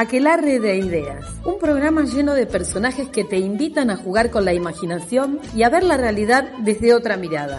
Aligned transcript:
Aquelarre 0.00 0.60
de 0.60 0.76
Ideas, 0.76 1.24
un 1.44 1.58
programa 1.58 2.04
lleno 2.04 2.34
de 2.34 2.46
personajes 2.46 3.08
que 3.08 3.24
te 3.24 3.36
invitan 3.36 3.90
a 3.90 3.96
jugar 3.96 4.30
con 4.30 4.44
la 4.44 4.54
imaginación 4.54 5.40
y 5.56 5.64
a 5.64 5.70
ver 5.70 5.82
la 5.82 5.96
realidad 5.96 6.52
desde 6.60 6.94
otra 6.94 7.16
mirada. 7.16 7.58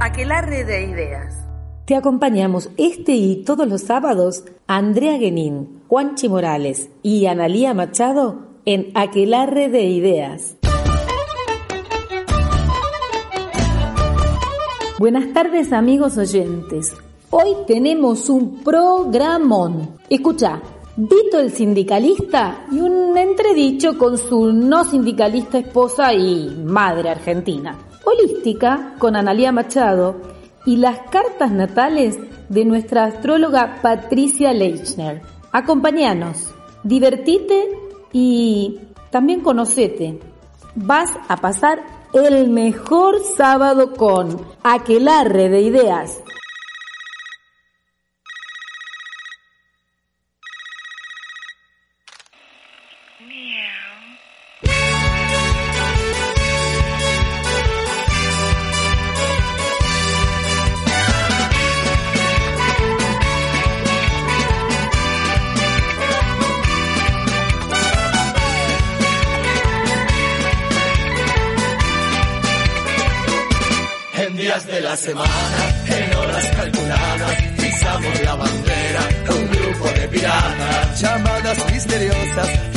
Aquelarre 0.00 0.64
de 0.64 0.84
Ideas. 0.84 1.34
Te 1.84 1.94
acompañamos 1.94 2.70
este 2.78 3.12
y 3.12 3.44
todos 3.44 3.68
los 3.68 3.82
sábados 3.82 4.44
Andrea 4.66 5.18
Guenín, 5.18 5.82
Juanchi 5.88 6.30
Morales 6.30 6.88
y 7.02 7.26
Analía 7.26 7.74
Machado 7.74 8.46
en 8.64 8.92
Aquelarre 8.94 9.68
de 9.68 9.82
Ideas. 9.82 10.56
Buenas 14.98 15.34
tardes 15.34 15.74
amigos 15.74 16.16
oyentes. 16.16 16.94
Hoy 17.30 17.56
tenemos 17.66 18.28
un 18.28 18.62
programón. 18.62 19.98
Escucha, 20.08 20.62
Vito 20.98 21.38
el 21.38 21.50
sindicalista 21.50 22.64
y 22.72 22.80
un 22.80 23.18
entredicho 23.18 23.98
con 23.98 24.16
su 24.16 24.50
no 24.50 24.82
sindicalista 24.82 25.58
esposa 25.58 26.14
y 26.14 26.48
madre 26.64 27.10
argentina. 27.10 27.76
Holística 28.02 28.94
con 28.98 29.14
Analía 29.14 29.52
Machado 29.52 30.16
y 30.64 30.76
las 30.76 31.00
cartas 31.10 31.50
natales 31.50 32.16
de 32.48 32.64
nuestra 32.64 33.04
astróloga 33.04 33.80
Patricia 33.82 34.54
Leichner. 34.54 35.20
Acompáñanos, 35.52 36.54
divertite 36.82 37.68
y 38.10 38.80
también 39.10 39.40
conocete. 39.40 40.18
Vas 40.76 41.10
a 41.28 41.36
pasar 41.36 41.84
el 42.14 42.48
mejor 42.48 43.20
sábado 43.36 43.92
con 43.92 44.40
Aquelarre 44.62 45.50
de 45.50 45.60
Ideas. 45.60 46.20
De 74.64 74.80
la 74.80 74.96
semana, 74.96 75.84
en 75.86 76.14
horas 76.14 76.46
calculadas, 76.56 77.42
pisamos 77.58 78.20
la 78.22 78.34
bandera, 78.36 79.00
un 79.28 79.50
grupo 79.50 79.88
de 79.90 80.08
piratas. 80.08 81.00
Llamadas 81.00 81.72
misteriosas, 81.72 82.75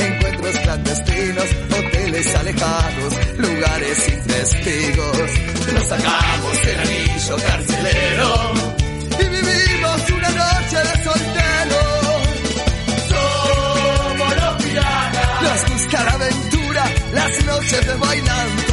clandestinos, 0.58 1.44
hoteles 1.70 2.34
alejados, 2.34 3.14
lugares 3.38 3.98
sin 3.98 4.20
testigos. 4.22 5.30
Nos 5.72 5.84
sacamos 5.84 6.66
el 6.66 6.78
anillo 6.80 7.36
carcelero 7.36 8.52
y 9.18 9.24
vivimos 9.28 10.10
una 10.10 10.30
noche 10.30 10.76
de 10.76 11.04
soltero. 11.04 11.80
Somos 13.08 14.36
los 14.36 14.62
piratas. 14.62 15.42
Nos 15.42 15.72
gusta 15.72 16.04
la 16.04 16.12
aventura, 16.12 16.84
las 17.14 17.44
noches 17.44 17.86
de 17.86 17.94
bailanta 17.94 18.69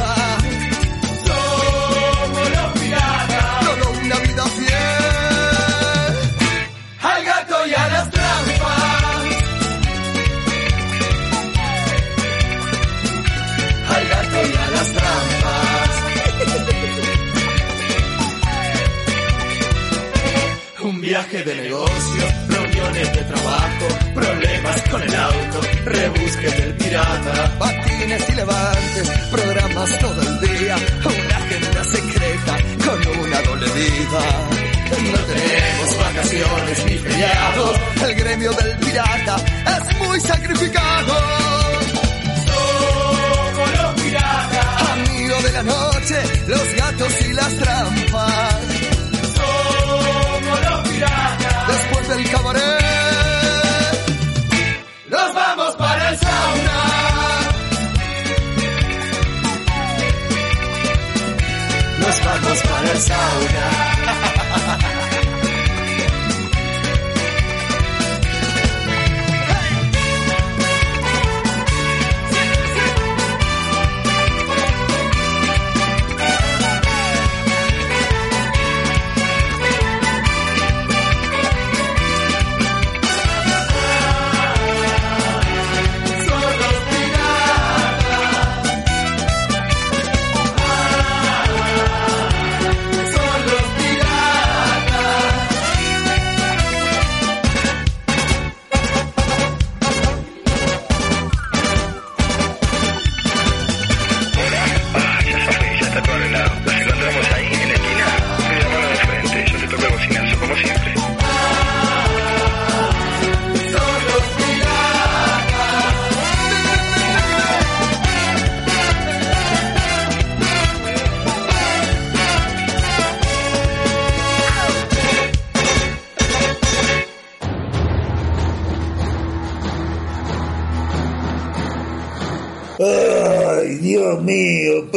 viaje 21.08 21.42
de 21.42 21.54
negocio, 21.54 22.22
reuniones 22.48 23.12
de 23.14 23.22
trabajo, 23.22 23.86
problemas 24.14 24.82
con 24.90 25.02
el 25.02 25.14
auto, 25.14 25.60
rebusques 25.86 26.58
del 26.58 26.74
pirata. 26.74 27.58
Patines 27.58 28.28
y 28.28 28.32
levantes, 28.34 29.08
programas 29.30 29.98
todo 30.00 30.20
el 30.20 30.40
día, 30.40 30.76
una 31.06 31.36
agenda 31.36 31.84
secreta 31.84 32.56
con 32.84 33.24
una 33.24 33.40
doble 33.40 33.66
vida. 33.72 34.20
No 35.12 35.18
tenemos 35.32 35.98
vacaciones 35.98 36.84
ni 36.84 36.98
feriados, 36.98 37.76
el 38.06 38.14
gremio 38.14 38.52
del 38.52 38.76
pirata 38.76 39.36
es 39.76 39.98
muy 39.98 40.20
sacrificado. 40.20 41.14
Somos 42.48 43.70
los 43.82 44.02
piratas, 44.02 44.90
amigo 44.90 45.36
de 45.42 45.52
la 45.52 45.62
noche, 45.62 46.16
los 46.48 46.74
gatos 46.74 47.12
y 47.22 47.32
las 47.32 47.56
trampas 47.56 48.77
del 52.08 52.30
cabaret. 52.30 52.62
Nos 55.10 55.34
vamos 55.34 55.76
para 55.76 56.10
el 56.10 56.18
sauna. 56.18 56.78
Nos 61.98 62.24
vamos 62.24 62.58
para 62.62 62.90
el 62.92 63.00
sauna. 63.00 64.17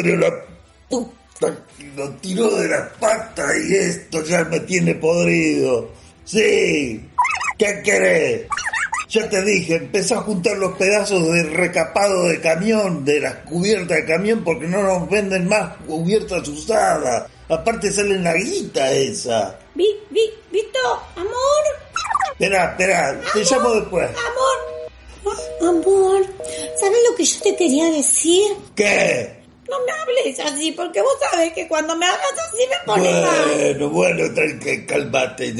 Pero 0.02 0.18
la 0.18 0.46
puta 0.90 1.66
que 1.78 1.92
lo 1.96 2.10
tiró 2.16 2.56
de 2.56 2.68
la 2.68 2.90
pata 3.00 3.46
y 3.58 3.76
esto 3.76 4.24
ya 4.24 4.44
me 4.46 4.60
tiene 4.62 4.96
podrido. 4.96 5.90
Sí, 6.26 7.08
¿qué 7.58 7.82
querés? 7.84 8.48
Ya 9.10 9.30
te 9.30 9.44
dije, 9.44 9.76
empezó 9.76 10.20
a 10.20 10.22
juntar 10.22 10.58
los 10.58 10.78
pedazos 10.78 11.34
de 11.34 11.44
recapado 11.44 12.30
de 12.30 12.40
camión, 12.40 13.04
de 13.04 13.20
las 13.20 13.36
cubiertas 13.38 13.98
de 13.98 14.06
camión, 14.06 14.42
porque 14.44 14.68
no 14.68 14.82
nos 14.82 15.10
venden 15.10 15.48
más 15.50 15.76
cubiertas 15.86 16.48
usadas. 16.48 17.30
Aparte 17.50 17.92
sale 17.92 18.16
en 18.16 18.24
la 18.24 18.34
guita 18.34 18.90
esa. 18.94 19.60
Vi, 19.76 19.86
vi, 20.10 20.22
Vito, 20.50 20.80
amor. 21.16 21.64
Espera, 22.32 22.72
espera, 22.72 23.22
te 23.34 23.44
llamo 23.44 23.72
después. 23.72 24.10
Amor. 24.10 24.72
Amor, 25.62 26.26
¿sabes 26.80 26.98
lo 27.10 27.16
que 27.16 27.24
yo 27.24 27.40
te 27.42 27.56
quería 27.56 27.86
decir? 27.92 28.52
¿Qué? 28.76 29.41
No 29.72 29.78
me 29.86 29.92
hables 29.94 30.38
así, 30.42 30.74
porque 30.74 31.02
vos 31.02 31.14
sabés 31.32 31.54
que 31.54 31.66
cuando 31.66 31.96
me 31.96 32.06
hablas 32.06 32.34
así 32.46 32.58
me 32.70 32.76
pones 32.86 33.16
Bueno, 33.56 33.90
bueno, 33.90 34.24
calmate. 34.86 35.54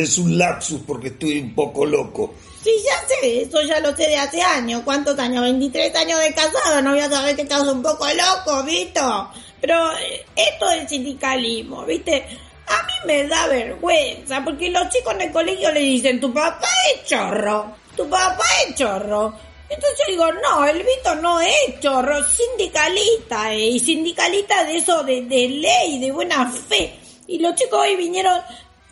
Es 0.00 0.16
un 0.16 0.38
lapsus 0.38 0.82
porque 0.86 1.08
estoy 1.08 1.40
un 1.40 1.56
poco 1.56 1.84
loco. 1.84 2.34
Sí, 2.62 2.70
ya 2.84 3.08
sé, 3.08 3.42
eso 3.42 3.60
ya 3.62 3.80
lo 3.80 3.96
sé 3.96 4.06
de 4.06 4.16
hace 4.16 4.40
años. 4.40 4.82
¿Cuántos 4.84 5.18
años? 5.18 5.42
23 5.42 5.92
años 5.96 6.20
de 6.20 6.32
casado, 6.34 6.80
no 6.82 6.90
voy 6.90 7.00
a 7.00 7.10
saber 7.10 7.34
que 7.34 7.42
estás 7.42 7.62
un 7.62 7.82
poco 7.82 8.06
loco, 8.06 8.62
Vito. 8.62 9.28
Pero 9.60 9.92
eh, 9.92 10.24
esto 10.36 10.68
del 10.70 10.88
sindicalismo, 10.88 11.84
¿viste? 11.84 12.24
A 12.68 12.82
mí 12.84 12.92
me 13.06 13.26
da 13.26 13.48
vergüenza, 13.48 14.40
porque 14.44 14.70
los 14.70 14.88
chicos 14.90 15.14
en 15.14 15.22
el 15.22 15.32
colegio 15.32 15.72
le 15.72 15.80
dicen, 15.80 16.20
tu 16.20 16.32
papá 16.32 16.68
es 16.94 17.08
chorro. 17.08 17.74
tu 17.96 18.08
papá 18.08 18.44
es 18.68 18.76
chorro. 18.76 19.47
Entonces 19.68 19.98
yo 19.98 20.12
digo, 20.12 20.32
no, 20.32 20.64
el 20.64 20.78
Vito 20.78 21.14
no 21.16 21.40
es 21.40 21.80
chorro, 21.80 22.16
sindicalista, 22.24 23.52
eh, 23.52 23.70
y 23.70 23.80
sindicalista 23.80 24.64
de 24.64 24.76
eso, 24.78 25.02
de, 25.02 25.22
de 25.22 25.48
ley, 25.48 25.98
de 25.98 26.10
buena 26.10 26.50
fe. 26.50 26.94
Y 27.26 27.38
los 27.38 27.54
chicos 27.54 27.80
hoy 27.80 27.96
vinieron, 27.96 28.40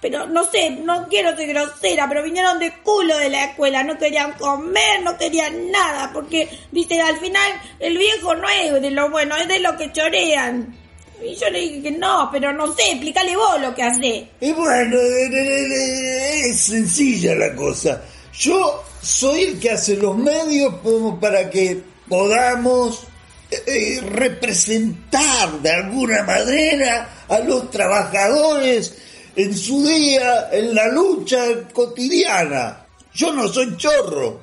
pero 0.00 0.26
no 0.26 0.44
sé, 0.44 0.70
no 0.70 1.08
quiero 1.08 1.34
ser 1.34 1.48
grosera, 1.48 2.06
pero 2.08 2.22
vinieron 2.22 2.58
de 2.58 2.74
culo 2.82 3.16
de 3.16 3.30
la 3.30 3.44
escuela, 3.44 3.82
no 3.82 3.96
querían 3.96 4.32
comer, 4.32 5.02
no 5.02 5.16
querían 5.16 5.70
nada, 5.70 6.10
porque, 6.12 6.48
dice, 6.70 7.00
al 7.00 7.18
final 7.18 7.52
el 7.80 7.96
viejo 7.96 8.34
no 8.34 8.46
es 8.48 8.80
de 8.80 8.90
lo 8.90 9.08
bueno, 9.10 9.34
es 9.36 9.48
de 9.48 9.60
lo 9.60 9.76
que 9.78 9.90
chorean. 9.92 10.76
Y 11.22 11.34
yo 11.36 11.48
le 11.48 11.60
dije 11.60 11.82
que 11.82 11.90
no, 11.92 12.28
pero 12.30 12.52
no 12.52 12.66
sé, 12.74 12.90
explícale 12.90 13.34
vos 13.34 13.60
lo 13.60 13.74
que 13.74 13.82
hace. 13.82 14.28
Y 14.40 14.52
bueno, 14.52 14.96
eh, 14.96 15.30
eh, 15.32 15.66
eh, 15.72 16.50
es 16.50 16.60
sencilla 16.60 17.34
la 17.34 17.54
cosa. 17.54 18.02
Yo 18.38 18.84
soy 19.06 19.42
el 19.44 19.58
que 19.60 19.70
hace 19.70 19.96
los 19.96 20.16
medios 20.16 20.74
como 20.82 21.18
para 21.20 21.48
que 21.50 21.80
podamos 22.08 23.04
eh, 23.50 24.00
representar 24.04 25.52
de 25.62 25.70
alguna 25.70 26.22
manera 26.24 27.08
a 27.28 27.38
los 27.40 27.70
trabajadores 27.70 28.94
en 29.36 29.56
su 29.56 29.86
día, 29.86 30.48
en 30.50 30.74
la 30.74 30.88
lucha 30.88 31.38
cotidiana. 31.72 32.84
Yo 33.14 33.32
no 33.32 33.48
soy 33.48 33.76
chorro, 33.76 34.40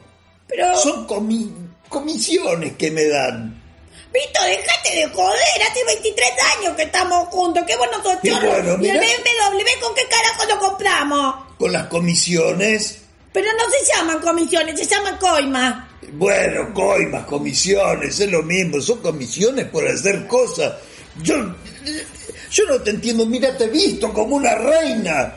Pero, 0.48 0.76
son 0.78 1.08
comi- 1.08 1.52
comisiones 1.90 2.74
que 2.74 2.92
me 2.92 3.06
dan. 3.08 3.60
Vito, 4.14 4.44
dejate 4.44 4.96
de 4.96 5.08
joder, 5.10 5.40
hace 5.72 5.84
23 5.86 6.30
años 6.58 6.76
que 6.76 6.84
estamos 6.84 7.28
juntos, 7.30 7.64
que 7.66 7.76
vos 7.76 7.88
no 7.92 8.04
sos 8.04 8.22
chorro. 8.24 8.48
bueno, 8.48 8.78
y 8.86 8.90
el. 8.90 9.00
BMW, 9.00 9.82
¿con 9.82 9.96
qué 9.96 10.04
carajo 10.08 10.46
lo 10.48 10.60
compramos? 10.60 11.36
Con 11.58 11.72
las 11.74 11.88
comisiones, 11.88 13.02
Pero 13.34 13.48
no 13.54 13.64
se 13.70 13.94
llaman 13.94 14.20
comisiones, 14.20 14.80
se 14.80 14.86
llaman 14.86 15.18
coima. 15.18 15.90
bueno, 16.14 16.74
coimas, 16.74 17.26
comisiones, 17.26 18.20
es 18.20 18.32
lo 18.32 18.44
mismo, 18.44 18.80
son 18.80 19.00
comisiones 19.00 19.66
por 19.66 19.88
hacer 19.88 20.28
cosas. 20.28 20.74
Yo, 21.22 21.36
yo 22.52 22.66
no 22.66 22.80
te 22.82 22.92
entiendo, 22.92 23.26
mira, 23.26 23.58
te 23.58 23.66
he 23.66 23.70
visto 23.70 24.14
como 24.14 24.36
una 24.36 24.56
reina. 24.56 25.36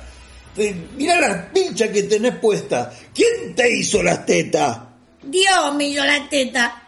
Mira 0.96 1.20
las 1.20 1.46
pinchas 1.46 1.90
que 1.90 2.04
tenés 2.04 2.36
puestas. 2.36 2.94
¿Quién 3.14 3.54
te 3.54 3.76
hizo 3.76 4.02
las 4.02 4.24
tetas? 4.24 4.78
Dios 5.22 5.74
me 5.74 5.88
hizo 5.88 6.04
la 6.04 6.28
teta. 6.28 6.82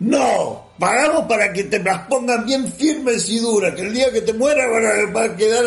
No, 0.00 0.72
pagamos 0.78 1.26
para 1.26 1.52
que 1.52 1.64
te 1.64 1.78
las 1.78 2.06
pongan 2.06 2.46
bien 2.46 2.72
firmes 2.72 3.28
y 3.28 3.38
duras, 3.38 3.74
que 3.74 3.82
el 3.82 3.92
día 3.92 4.10
que 4.10 4.22
te 4.22 4.32
mueras 4.32 4.66
van 4.70 4.86
a, 4.86 5.12
van 5.12 5.30
a 5.32 5.36
quedar 5.36 5.64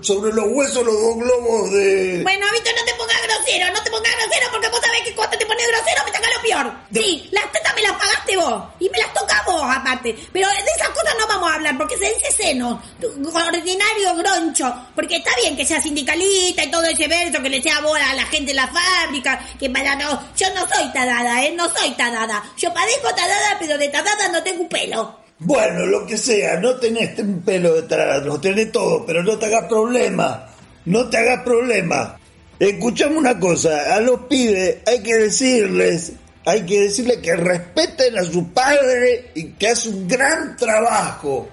sobre 0.00 0.32
los 0.32 0.46
huesos 0.48 0.84
los 0.84 1.00
dos 1.00 1.16
globos 1.16 1.70
de... 1.70 2.20
Bueno, 2.24 2.46
Vito, 2.52 2.70
no 2.76 2.84
te 2.84 2.94
pongas 2.98 3.17
grosero, 3.56 3.72
no 3.72 3.82
te 3.82 3.90
pongas 3.90 4.12
grosero 4.16 4.46
porque 4.52 4.68
vos 4.68 4.80
sabés 4.80 5.02
que 5.02 5.14
cuando 5.14 5.38
te 5.38 5.46
pones 5.46 5.66
grosero 5.68 6.02
me 6.04 6.12
toca 6.12 6.28
lo 6.36 6.42
peor. 6.42 6.72
De- 6.90 7.00
Sí, 7.00 7.28
las 7.32 7.52
tetas 7.52 7.74
me 7.74 7.82
las 7.82 7.92
pagaste 7.92 8.36
vos 8.36 8.62
y 8.80 8.90
me 8.90 8.98
las 8.98 9.12
toca 9.14 9.42
vos 9.46 9.62
aparte. 9.64 10.14
Pero 10.32 10.48
de 10.48 10.70
esas 10.76 10.88
cosas 10.90 11.14
no 11.18 11.26
vamos 11.26 11.50
a 11.50 11.54
hablar 11.54 11.76
porque 11.78 11.96
se 11.96 12.12
dice 12.14 12.30
seno, 12.32 12.82
ordinario 13.24 14.14
groncho. 14.16 14.74
Porque 14.94 15.16
está 15.16 15.30
bien 15.40 15.56
que 15.56 15.64
sea 15.64 15.80
sindicalista 15.80 16.64
y 16.64 16.70
todo 16.70 16.84
ese 16.84 17.08
verso, 17.08 17.42
que 17.42 17.48
le 17.50 17.62
sea 17.62 17.80
vos 17.80 17.98
a 17.98 18.14
la 18.14 18.24
gente 18.26 18.50
en 18.50 18.56
la 18.56 18.68
fábrica, 18.68 19.40
que 19.58 19.70
para 19.70 19.94
no... 19.96 20.22
Yo 20.36 20.46
no 20.54 20.66
soy 20.68 20.92
tadada, 20.92 21.44
¿eh? 21.44 21.52
No 21.56 21.68
soy 21.70 21.90
tadada. 21.92 22.42
Yo 22.56 22.72
padezco 22.72 23.08
tadada, 23.14 23.56
pero 23.58 23.78
de 23.78 23.88
tadada 23.88 24.28
no 24.28 24.42
tengo 24.42 24.62
un 24.62 24.68
pelo. 24.68 25.20
Bueno, 25.40 25.86
lo 25.86 26.04
que 26.04 26.16
sea, 26.18 26.56
no 26.58 26.74
tenés 26.76 27.16
un 27.20 27.42
pelo 27.42 27.74
detrás, 27.74 28.24
lo 28.24 28.40
tenés 28.40 28.72
todo, 28.72 29.06
pero 29.06 29.22
no 29.22 29.38
te 29.38 29.46
hagas 29.46 29.68
problema. 29.68 30.46
No 30.84 31.08
te 31.08 31.16
hagas 31.16 31.44
problema. 31.44 32.18
Escuchame 32.58 33.16
una 33.16 33.38
cosa, 33.38 33.94
a 33.94 34.00
los 34.00 34.22
pibes 34.22 34.78
hay 34.84 35.00
que 35.00 35.14
decirles, 35.14 36.12
hay 36.44 36.66
que 36.66 36.80
decirles 36.80 37.18
que 37.18 37.36
respeten 37.36 38.18
a 38.18 38.24
su 38.24 38.48
padre 38.48 39.30
y 39.34 39.52
que 39.52 39.68
hace 39.68 39.88
un 39.90 40.08
gran 40.08 40.56
trabajo. 40.56 41.48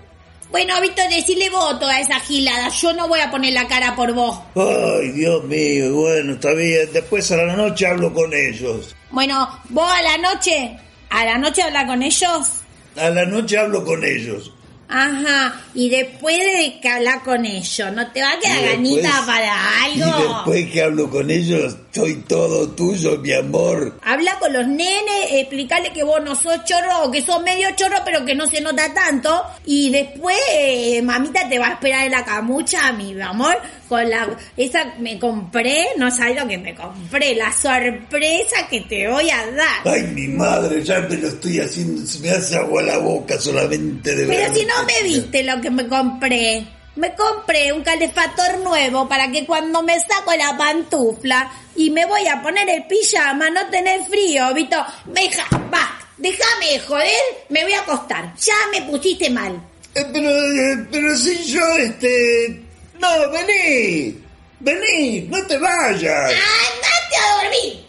Bueno, 0.50 0.80
Víctor, 0.82 1.10
decirle 1.10 1.50
voto 1.50 1.86
a 1.86 2.00
esa 2.00 2.20
gilada. 2.20 2.70
Yo 2.70 2.94
no 2.94 3.08
voy 3.08 3.20
a 3.20 3.30
poner 3.30 3.54
la 3.54 3.68
cara 3.68 3.96
por 3.96 4.14
vos. 4.14 4.40
Ay, 4.56 5.12
Dios 5.12 5.44
mío, 5.44 5.94
bueno, 5.94 6.34
está 6.34 6.54
bien, 6.54 6.90
después 6.94 7.30
a 7.32 7.38
la 7.38 7.56
noche 7.56 7.86
hablo 7.86 8.14
con 8.14 8.34
ellos. 8.34 8.96
Bueno, 9.12 9.48
vos 9.70 9.92
a 9.92 10.02
la 10.02 10.18
noche, 10.18 10.78
a 11.10 11.26
la 11.26 11.38
noche 11.38 11.62
habla 11.62 11.86
con 11.86 12.02
ellos. 12.02 12.52
A 12.98 13.10
la 13.10 13.26
noche 13.26 13.58
hablo 13.58 13.84
con 13.84 14.04
ellos. 14.04 14.54
Ajá, 14.88 15.62
y 15.74 15.90
después 15.90 16.38
de 16.38 16.80
que 16.82 16.90
hablar 16.90 17.24
con 17.24 17.44
ellos, 17.46 17.92
¿no 17.94 18.12
te 18.12 18.22
va 18.22 18.34
a 18.34 18.40
quedar 18.40 18.58
Y 18.58 18.62
después- 18.62 19.02
ganita 19.04 19.24
para 19.26 19.46
Y 19.94 20.02
algo? 20.02 20.34
después 20.36 20.72
que 20.72 20.84
hablo 20.84 21.10
con 21.10 21.32
ellos, 21.32 21.76
soy 21.96 22.16
todo 22.28 22.68
tuyo, 22.72 23.18
mi 23.20 23.32
amor. 23.32 23.98
Habla 24.04 24.38
con 24.38 24.52
los 24.52 24.68
nenes, 24.68 25.32
explicarle 25.32 25.94
que 25.94 26.04
vos 26.04 26.22
no 26.22 26.36
sos 26.36 26.66
chorro 26.66 27.06
o 27.06 27.12
que 27.12 27.22
sos 27.22 27.42
medio 27.42 27.70
chorro 27.78 28.00
pero 28.04 28.26
que 28.26 28.36
no 28.36 28.46
se 28.48 28.60
nota 28.60 28.94
tanto. 28.94 29.42
Y 29.66 29.92
después, 29.92 30.36
eh, 30.52 31.02
mamita 31.02 31.48
te 31.48 31.58
va 31.58 31.68
a 31.68 31.74
esperar 31.74 32.06
en 32.06 32.12
la 32.12 32.26
camucha, 32.26 32.92
mi 32.92 33.20
amor, 33.22 33.58
con 33.88 34.10
la... 34.10 34.28
Esa 34.58 34.96
me 35.00 35.18
compré, 35.18 35.88
no 35.96 36.12
sabes 36.12 36.36
lo 36.36 36.46
que 36.46 36.58
me 36.58 36.76
compré, 36.76 37.34
la 37.34 37.54
sorpresa 37.54 38.68
que 38.70 38.82
te 38.82 39.08
voy 39.08 39.30
a 39.30 39.50
dar. 39.52 39.82
Ay, 39.86 40.04
mi 40.04 40.28
madre, 40.28 40.84
ya 40.84 41.00
me 41.00 41.16
lo 41.16 41.30
estoy 41.30 41.62
haciendo, 41.62 42.06
se 42.06 42.20
me 42.20 42.30
hace 42.32 42.58
agua 42.58 42.84
la 42.84 42.98
boca 42.98 43.40
solamente 43.40 44.14
de 44.14 44.26
Pero 44.26 44.54
si 44.54 44.66
no 44.66 44.84
me 44.84 45.08
viste 45.08 45.44
lo 45.44 45.62
que 45.62 45.72
me 45.72 45.88
compré. 45.88 46.68
Me 46.96 47.14
compré 47.14 47.74
un 47.74 47.84
calefactor 47.84 48.60
nuevo 48.60 49.08
para 49.08 49.30
que 49.30 49.46
cuando 49.46 49.84
me 49.84 50.00
saco 50.00 50.34
la 50.38 50.58
pantufla 50.58 51.52
y 51.76 51.90
me 51.90 52.06
voy 52.06 52.26
a 52.26 52.42
poner 52.42 52.70
el 52.70 52.86
pijama 52.86 53.50
no 53.50 53.68
tener 53.70 54.06
frío, 54.06 54.54
Vito. 54.54 54.78
Deja, 55.06 55.44
va, 55.74 56.00
déjame 56.18 56.72
de 56.72 56.80
joder, 56.80 57.24
me 57.50 57.64
voy 57.64 57.74
a 57.74 57.82
acostar. 57.82 58.34
Ya 58.38 58.54
me 58.72 58.82
pusiste 58.84 59.30
mal. 59.30 59.62
Eh, 59.94 60.06
pero, 60.14 60.30
eh, 60.30 60.88
pero 60.90 61.16
si 61.18 61.44
yo, 61.46 61.68
este... 61.78 62.62
No, 62.98 63.30
vení, 63.30 64.18
vení, 64.62 65.28
no 65.30 65.46
te 65.48 65.58
vayas. 65.58 66.32
¡Andate 66.32 67.16
a 67.18 67.44
dormir! 67.44 67.86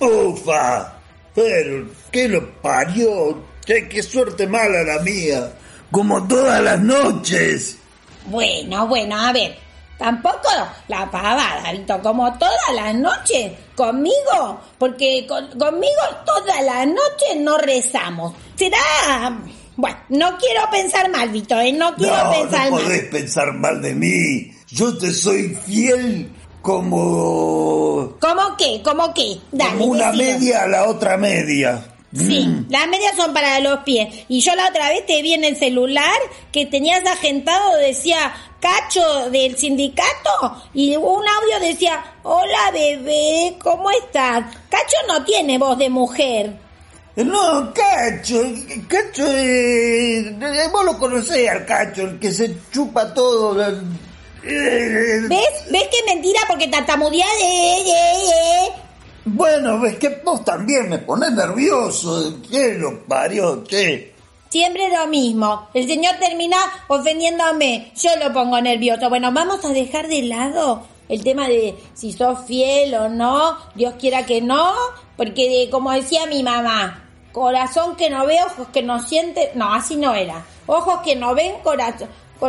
Ufa, 0.00 0.94
pero, 1.34 1.90
¿qué 2.10 2.26
lo 2.26 2.50
parió? 2.62 3.44
Qué, 3.66 3.86
qué 3.86 4.02
suerte 4.02 4.46
mala 4.46 4.82
la 4.82 4.98
mía. 5.00 5.52
Como 5.90 6.26
todas 6.26 6.62
las 6.62 6.80
noches. 6.80 7.76
Bueno, 8.26 8.86
bueno, 8.86 9.18
a 9.18 9.32
ver. 9.32 9.56
Tampoco 9.98 10.48
la 10.88 11.10
pavada, 11.10 11.70
Vito, 11.72 12.00
como 12.02 12.32
todas 12.38 12.72
las 12.74 12.94
noches 12.94 13.52
conmigo, 13.76 14.58
porque 14.78 15.26
con- 15.28 15.48
conmigo 15.58 16.00
todas 16.24 16.62
las 16.64 16.86
noches 16.86 17.36
no 17.38 17.58
rezamos. 17.58 18.32
Será... 18.56 19.38
Bueno, 19.76 19.98
no 20.08 20.38
quiero 20.38 20.62
pensar 20.70 21.10
mal, 21.10 21.28
Vito, 21.28 21.58
¿eh? 21.60 21.72
No 21.72 21.94
quiero 21.96 22.16
No, 22.24 22.30
pensar 22.32 22.70
no 22.70 22.76
mal. 22.76 22.82
podés 22.84 23.04
pensar 23.08 23.52
mal 23.52 23.80
de 23.82 23.94
mí. 23.94 24.52
Yo 24.68 24.96
te 24.96 25.12
soy 25.12 25.54
fiel 25.66 26.30
como... 26.62 28.16
¿Cómo 28.20 28.56
qué? 28.56 28.80
¿Cómo 28.82 29.12
qué? 29.14 29.38
Dale, 29.52 29.72
como 29.72 29.84
una 29.86 30.12
media 30.12 30.62
a 30.64 30.66
la 30.66 30.88
otra 30.88 31.16
media. 31.16 31.82
Sí, 32.12 32.44
Mm. 32.44 32.66
las 32.70 32.88
medias 32.88 33.14
son 33.16 33.32
para 33.32 33.60
los 33.60 33.80
pies. 33.80 34.08
Y 34.28 34.40
yo 34.40 34.54
la 34.56 34.68
otra 34.68 34.88
vez 34.88 35.06
te 35.06 35.22
vi 35.22 35.32
en 35.34 35.44
el 35.44 35.56
celular 35.56 36.16
que 36.50 36.66
tenías 36.66 37.06
agentado, 37.06 37.76
decía 37.76 38.34
Cacho 38.60 39.30
del 39.30 39.56
sindicato, 39.56 40.62
y 40.74 40.96
un 40.96 41.04
audio 41.26 41.60
decía, 41.60 42.02
hola 42.24 42.70
bebé, 42.72 43.56
¿cómo 43.62 43.90
estás? 43.92 44.44
Cacho 44.68 44.96
no 45.08 45.24
tiene 45.24 45.56
voz 45.56 45.78
de 45.78 45.88
mujer. 45.88 46.52
No, 47.16 47.72
Cacho, 47.72 48.42
Cacho, 48.88 49.26
eh, 49.28 50.18
eh, 50.18 50.68
vos 50.72 50.84
lo 50.84 50.98
conocés 50.98 51.48
al 51.48 51.64
Cacho, 51.64 52.02
el 52.02 52.18
que 52.18 52.32
se 52.32 52.54
chupa 52.72 53.14
todo. 53.14 53.54
la- 53.54 53.68
eh, 54.42 55.20
¿Ves? 55.28 55.48
¿Ves 55.70 55.88
que 55.88 56.12
mentira 56.12 56.40
porque 56.48 56.66
tartamudea 56.68 57.26
de... 57.38 57.44
de- 57.84 57.92
de- 57.92 58.89
Bueno, 59.24 59.80
ves 59.80 59.98
que 59.98 60.20
vos 60.24 60.44
también 60.44 60.88
me 60.88 60.98
pones 60.98 61.32
nervioso. 61.32 62.34
¿Qué 62.50 62.74
lo 62.74 63.04
parió? 63.06 63.62
¿Qué? 63.64 64.14
Siempre 64.48 64.88
lo 64.90 65.06
mismo. 65.06 65.68
El 65.74 65.86
señor 65.86 66.16
termina 66.18 66.56
ofendiéndome. 66.88 67.92
Yo 67.96 68.10
lo 68.16 68.32
pongo 68.32 68.60
nervioso. 68.60 69.08
Bueno, 69.08 69.30
vamos 69.32 69.64
a 69.64 69.68
dejar 69.68 70.08
de 70.08 70.22
lado 70.22 70.82
el 71.08 71.22
tema 71.22 71.48
de 71.48 71.76
si 71.94 72.12
sos 72.12 72.40
fiel 72.46 72.94
o 72.94 73.08
no. 73.08 73.56
Dios 73.74 73.94
quiera 73.98 74.24
que 74.26 74.40
no. 74.40 74.72
Porque 75.16 75.48
de- 75.48 75.70
como 75.70 75.92
decía 75.92 76.26
mi 76.26 76.42
mamá, 76.42 77.04
corazón 77.32 77.94
que 77.96 78.08
no 78.10 78.26
ve, 78.26 78.38
ojos 78.44 78.68
que 78.72 78.82
no 78.82 79.00
siente. 79.06 79.50
No, 79.54 79.72
así 79.74 79.96
no 79.96 80.14
era. 80.14 80.44
Ojos 80.66 81.00
que 81.04 81.14
no 81.14 81.34
ven, 81.34 81.56
corazón. 81.62 82.08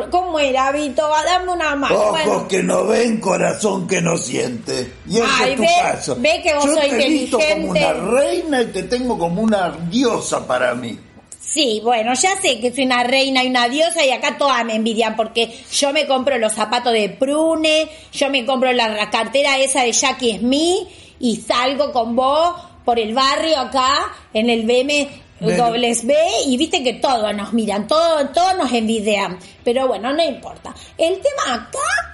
¿Cómo 0.09 0.39
era, 0.39 0.71
Vito? 0.71 1.07
Dame 1.25 1.51
una 1.51 1.75
mano. 1.75 1.95
Ojos 1.95 2.11
Bueno. 2.11 2.47
que 2.47 2.63
no 2.63 2.85
ven, 2.85 3.19
corazón 3.19 3.87
que 3.87 4.01
no 4.01 4.17
siente. 4.17 4.91
Y 5.07 5.17
ese 5.17 5.27
Ay, 5.29 5.49
es 5.51 5.55
tu 5.57 5.61
ve- 5.63 5.67
caso. 5.81 6.15
ve 6.17 6.41
que 6.41 6.53
vos 6.55 6.65
Yo 6.65 6.71
sos 6.73 6.81
te 6.89 7.07
visto 7.09 7.39
como 7.39 7.69
una 7.71 7.93
reina 7.93 8.61
y 8.61 8.65
te 8.67 8.83
tengo 8.83 9.17
como 9.17 9.41
una 9.41 9.69
diosa 9.89 10.47
para 10.47 10.73
mí. 10.75 10.97
Sí, 11.41 11.81
bueno, 11.83 12.13
ya 12.13 12.39
sé 12.39 12.61
que 12.61 12.73
soy 12.73 12.85
una 12.85 13.03
reina 13.03 13.43
y 13.43 13.47
una 13.47 13.67
diosa 13.67 14.05
y 14.05 14.11
acá 14.11 14.37
todas 14.37 14.63
me 14.63 14.75
envidian 14.75 15.17
porque 15.17 15.53
yo 15.71 15.91
me 15.91 16.07
compro 16.07 16.37
los 16.37 16.53
zapatos 16.53 16.93
de 16.93 17.09
Prune, 17.09 17.89
yo 18.13 18.29
me 18.29 18.45
compro 18.45 18.71
la, 18.71 18.87
la 18.87 19.09
cartera 19.09 19.57
esa 19.57 19.81
de 19.83 19.91
Jackie 19.91 20.37
Smith 20.37 20.87
y 21.19 21.35
salgo 21.35 21.91
con 21.91 22.15
vos 22.15 22.53
por 22.85 22.97
el 22.99 23.13
barrio 23.13 23.57
acá, 23.59 24.13
en 24.33 24.49
el 24.49 24.61
BM 24.65 25.09
dobles 25.41 26.05
B, 26.05 26.15
y 26.47 26.57
viste 26.57 26.83
que 26.83 26.93
todos 26.93 27.35
nos 27.35 27.53
miran, 27.53 27.87
todos, 27.87 28.31
todos 28.31 28.55
nos 28.57 28.71
envidian. 28.71 29.37
Pero 29.63 29.87
bueno, 29.87 30.13
no 30.13 30.23
importa. 30.23 30.73
El 30.97 31.19
tema 31.19 31.55
acá 31.55 32.11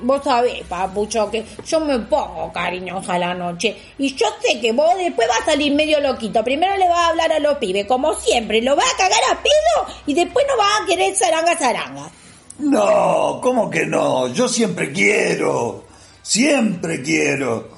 Vos 0.00 0.22
sabés, 0.22 0.62
papucho, 0.68 1.30
que 1.30 1.44
yo 1.66 1.80
me 1.80 1.98
pongo 2.00 2.52
cariñosa 2.52 3.14
a 3.14 3.18
la 3.18 3.34
noche. 3.34 3.76
Y 3.98 4.14
yo 4.14 4.26
sé 4.42 4.60
que 4.60 4.72
vos 4.72 4.94
después 4.98 5.26
vas 5.26 5.40
a 5.40 5.52
salir 5.52 5.74
medio 5.74 6.00
loquito. 6.00 6.44
Primero 6.44 6.76
le 6.76 6.86
vas 6.86 6.98
a 6.98 7.08
hablar 7.08 7.32
a 7.32 7.38
los 7.38 7.56
pibes, 7.56 7.86
como 7.86 8.12
siempre. 8.14 8.60
Lo 8.60 8.76
vas 8.76 8.92
a 8.92 8.96
cagar 8.96 9.20
a 9.32 9.42
pedo 9.42 9.94
y 10.06 10.12
después 10.12 10.44
no 10.48 10.56
vas 10.58 10.82
a 10.82 10.86
querer 10.86 11.16
zaranga 11.16 11.56
zaranga. 11.56 12.10
No, 12.58 13.40
¿cómo 13.42 13.70
que 13.70 13.86
no? 13.86 14.28
Yo 14.28 14.48
siempre 14.48 14.92
quiero. 14.92 15.84
Siempre 16.20 17.02
quiero. 17.02 17.75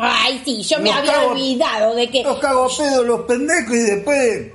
Ay, 0.00 0.40
sí, 0.44 0.62
yo 0.62 0.78
me 0.78 0.88
Los 0.88 0.96
había 0.98 1.12
cago- 1.12 1.30
olvidado 1.32 1.94
de 1.94 2.10
que... 2.10 2.22
Los 2.22 2.38
cago 2.38 2.64
a 2.64 2.68
pedo 2.76 3.02
los 3.04 3.20
pendejos 3.22 3.74
y 3.74 3.78
después 3.80 4.52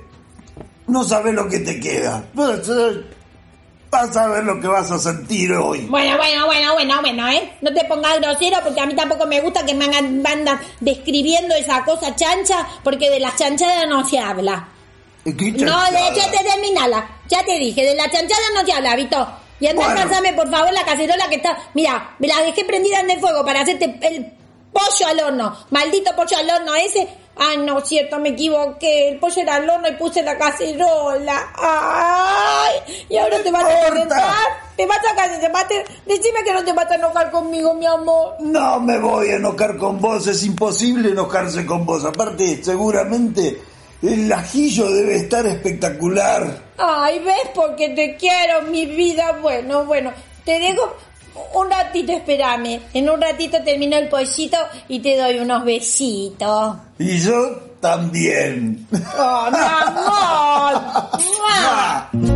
no 0.88 1.04
sabes 1.04 1.34
lo 1.34 1.48
que 1.48 1.60
te 1.60 1.78
queda. 1.80 2.24
Vas 2.34 4.16
a- 4.16 4.26
ver 4.28 4.44
lo 4.44 4.60
que 4.60 4.66
vas 4.68 4.90
a 4.90 4.98
sentir 4.98 5.52
hoy. 5.52 5.86
Bueno, 5.86 6.16
bueno, 6.16 6.46
bueno, 6.46 6.72
bueno, 6.74 7.00
bueno, 7.00 7.28
¿eh? 7.28 7.52
No 7.62 7.72
te 7.72 7.84
pongas 7.84 8.20
grosero 8.20 8.58
porque 8.64 8.80
a 8.80 8.86
mí 8.86 8.94
tampoco 8.94 9.26
me 9.26 9.40
gusta 9.40 9.64
que 9.64 9.74
me 9.74 9.84
hagan, 9.86 10.20
me 10.20 10.28
andan 10.28 10.60
describiendo 10.80 11.54
esa 11.54 11.84
cosa 11.84 12.14
chancha 12.14 12.66
porque 12.82 13.08
de 13.08 13.20
las 13.20 13.36
chanchadas 13.36 13.86
no 13.88 14.04
se 14.06 14.18
habla. 14.18 14.68
¿Qué 15.24 15.32
No, 15.52 15.80
de 15.90 16.08
hecho 16.08 16.30
te 16.30 16.44
terminala. 16.44 17.08
Ya 17.28 17.44
te 17.44 17.58
dije, 17.58 17.82
de 17.84 17.94
la 17.94 18.10
chanchada 18.10 18.42
no 18.54 18.64
se 18.66 18.72
habla, 18.72 18.96
Vito. 18.96 19.26
Y 19.58 19.66
anda 19.68 19.84
Bueno. 19.86 20.00
a 20.00 20.04
pasarme, 20.04 20.32
por 20.34 20.50
favor, 20.50 20.72
la 20.72 20.84
cacerola 20.84 21.28
que 21.28 21.36
está... 21.36 21.56
Mira, 21.74 22.14
me 22.18 22.28
la 22.28 22.42
dejé 22.42 22.64
prendida 22.64 23.00
en 23.00 23.10
el 23.10 23.20
fuego 23.20 23.44
para 23.44 23.62
hacerte 23.62 23.98
el 24.02 24.26
pollo 24.76 25.06
al 25.08 25.20
horno. 25.20 25.56
Maldito 25.70 26.14
pollo 26.14 26.36
al 26.36 26.50
horno 26.50 26.74
ese. 26.74 27.08
Ay, 27.38 27.58
no, 27.58 27.80
cierto, 27.80 28.18
me 28.18 28.30
equivoqué. 28.30 29.10
El 29.10 29.18
pollo 29.18 29.42
era 29.42 29.56
al 29.56 29.68
horno 29.68 29.88
y 29.88 29.92
puse 29.92 30.22
la 30.22 30.38
cacerola. 30.38 31.50
Ay, 31.54 33.04
y 33.08 33.16
ahora 33.16 33.42
te 33.42 33.50
vas 33.50 33.64
a 33.64 33.80
calentar. 33.88 34.34
Te 34.76 34.86
vas 34.86 34.98
a 34.98 35.14
calentar. 35.14 35.40
Te 35.40 35.48
vas 35.48 35.64
a... 35.64 36.06
Decime 36.06 36.44
que 36.44 36.52
no 36.52 36.64
te 36.64 36.72
vas 36.72 36.90
a 36.90 36.94
enojar 36.94 37.30
conmigo, 37.30 37.74
mi 37.74 37.86
amor. 37.86 38.36
No 38.40 38.80
me 38.80 38.98
voy 38.98 39.28
a 39.28 39.36
enojar 39.36 39.76
con 39.76 40.00
vos, 40.00 40.26
es 40.26 40.44
imposible 40.44 41.10
enojarse 41.10 41.66
con 41.66 41.84
vos. 41.84 42.04
Aparte, 42.04 42.62
seguramente 42.62 43.60
el 44.02 44.32
ajillo 44.32 44.90
debe 44.90 45.16
estar 45.16 45.46
espectacular. 45.46 46.62
Ay, 46.78 47.18
¿ves? 47.18 47.50
Porque 47.54 47.90
te 47.90 48.16
quiero, 48.16 48.62
mi 48.62 48.86
vida. 48.86 49.32
Bueno, 49.42 49.84
bueno, 49.84 50.12
te 50.44 50.58
dejo 50.58 50.94
un 51.54 51.70
ratito, 51.70 52.12
espérame. 52.12 52.80
En 52.94 53.08
un 53.08 53.20
ratito 53.20 53.58
termino 53.64 53.96
el 53.96 54.08
pollito 54.08 54.58
y 54.88 55.00
te 55.00 55.16
doy 55.16 55.38
unos 55.38 55.64
besitos. 55.64 56.76
Y 56.98 57.18
yo 57.18 57.56
también. 57.80 58.86
¡Oh, 59.18 59.48
mi 59.50 59.58
amor! 59.58 60.82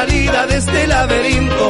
salida 0.00 0.46
de 0.46 0.56
este 0.56 0.86
laberinto. 0.86 1.66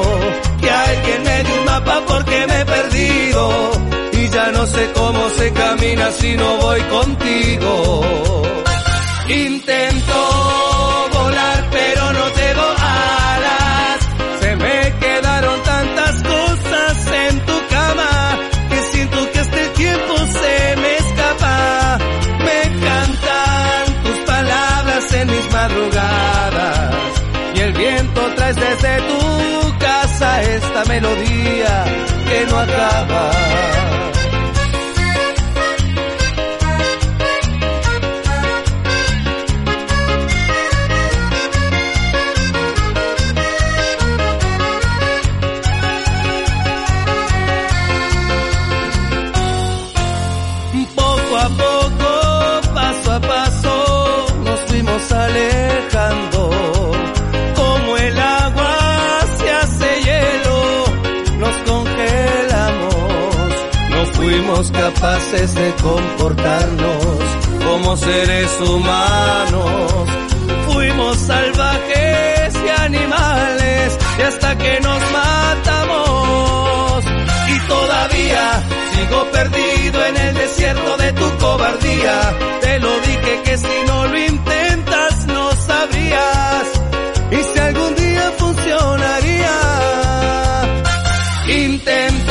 Que 0.60 0.70
alguien 0.70 1.22
me 1.22 1.37
dé 1.44 1.52
un 1.58 1.64
mapa 1.64 1.96
porque 2.06 2.46
me 2.49 2.60
he 2.60 2.64
perdido 2.64 3.70
y 4.12 4.28
ya 4.28 4.46
no 4.52 4.66
sé 4.66 4.82
cómo 4.94 5.22
se 5.30 5.52
camina 5.52 6.10
si 6.12 6.37
no 6.37 6.56
voy 6.58 6.80
contigo. 6.96 8.02
Intento 9.28 10.20
desde 28.57 29.00
tu 29.02 29.78
casa 29.78 30.42
esta 30.42 30.85
melodía 30.87 31.85
que 32.28 32.47
no 32.47 32.59
acaba. 32.59 33.30
Capaces 65.00 65.54
de 65.54 65.75
comportarnos 65.83 67.04
como 67.64 67.97
seres 67.97 68.61
humanos. 68.61 70.11
Fuimos 70.69 71.16
salvajes 71.16 72.54
y 72.54 72.69
animales 72.83 73.99
y 74.19 74.23
hasta 74.23 74.59
que 74.59 74.80
nos 74.80 75.00
matamos. 75.12 77.04
Y 77.49 77.59
todavía 77.66 78.62
sigo 78.95 79.25
perdido 79.33 80.04
en 80.04 80.16
el 80.16 80.35
desierto 80.35 80.97
de 80.99 81.12
tu 81.14 81.38
cobardía. 81.38 82.37
Te 82.61 82.78
lo 82.80 83.00
dije 83.00 83.42
que 83.45 83.57
si 83.57 83.76
no 83.87 84.07
lo 84.07 84.19
intentas 84.19 85.26
no 85.26 85.50
sabrías. 85.52 86.66
Y 87.30 87.37
si 87.37 87.59
algún 87.59 87.95
día 87.95 88.33
funcionaría. 88.37 89.57
Intento 91.49 92.29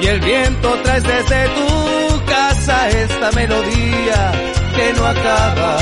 y 0.00 0.06
el 0.06 0.20
viento 0.20 0.74
traes 0.84 1.02
desde 1.02 1.48
tu 1.48 2.24
casa 2.26 2.88
esta 2.88 3.32
melodía 3.32 4.32
que 4.76 4.92
no 4.94 5.06
acaba. 5.06 5.76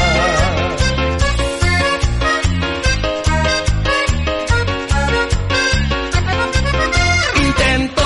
Intento 7.37 8.03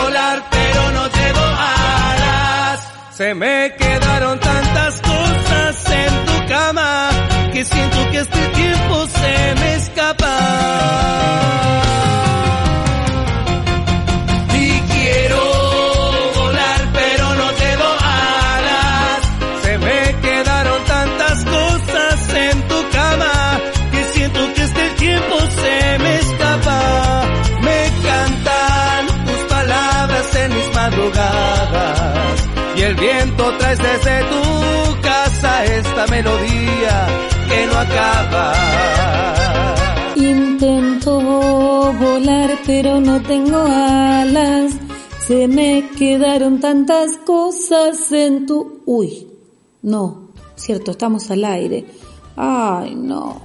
volar 0.00 0.42
pero 0.50 0.90
no 0.92 1.10
tengo 1.10 1.44
alas. 1.44 2.88
Se 3.12 3.34
me 3.34 3.74
quedaron 3.78 4.40
tantas 4.40 5.00
cosas 5.00 5.90
en 5.90 6.26
tu 6.26 6.48
cama 6.48 7.10
que 7.52 7.64
siento 7.64 8.10
que 8.10 8.18
este 8.18 8.55
Y 32.76 32.82
el 32.82 32.94
viento 32.94 33.52
traes 33.58 33.78
desde 33.78 34.20
tu 34.24 35.00
casa 35.00 35.64
esta 35.64 36.06
melodía 36.08 37.06
que 37.48 37.66
no 37.66 37.78
acaba. 37.78 38.52
Intento 40.16 41.20
volar 41.20 42.58
pero 42.66 43.00
no 43.00 43.22
tengo 43.22 43.58
alas. 43.58 44.72
Se 45.26 45.48
me 45.48 45.88
quedaron 45.98 46.60
tantas 46.60 47.16
cosas 47.24 48.12
en 48.12 48.46
tu... 48.46 48.82
Uy, 48.84 49.26
no, 49.82 50.30
cierto, 50.54 50.92
estamos 50.92 51.30
al 51.30 51.44
aire. 51.44 51.86
Ay, 52.36 52.94
no. 52.94 53.40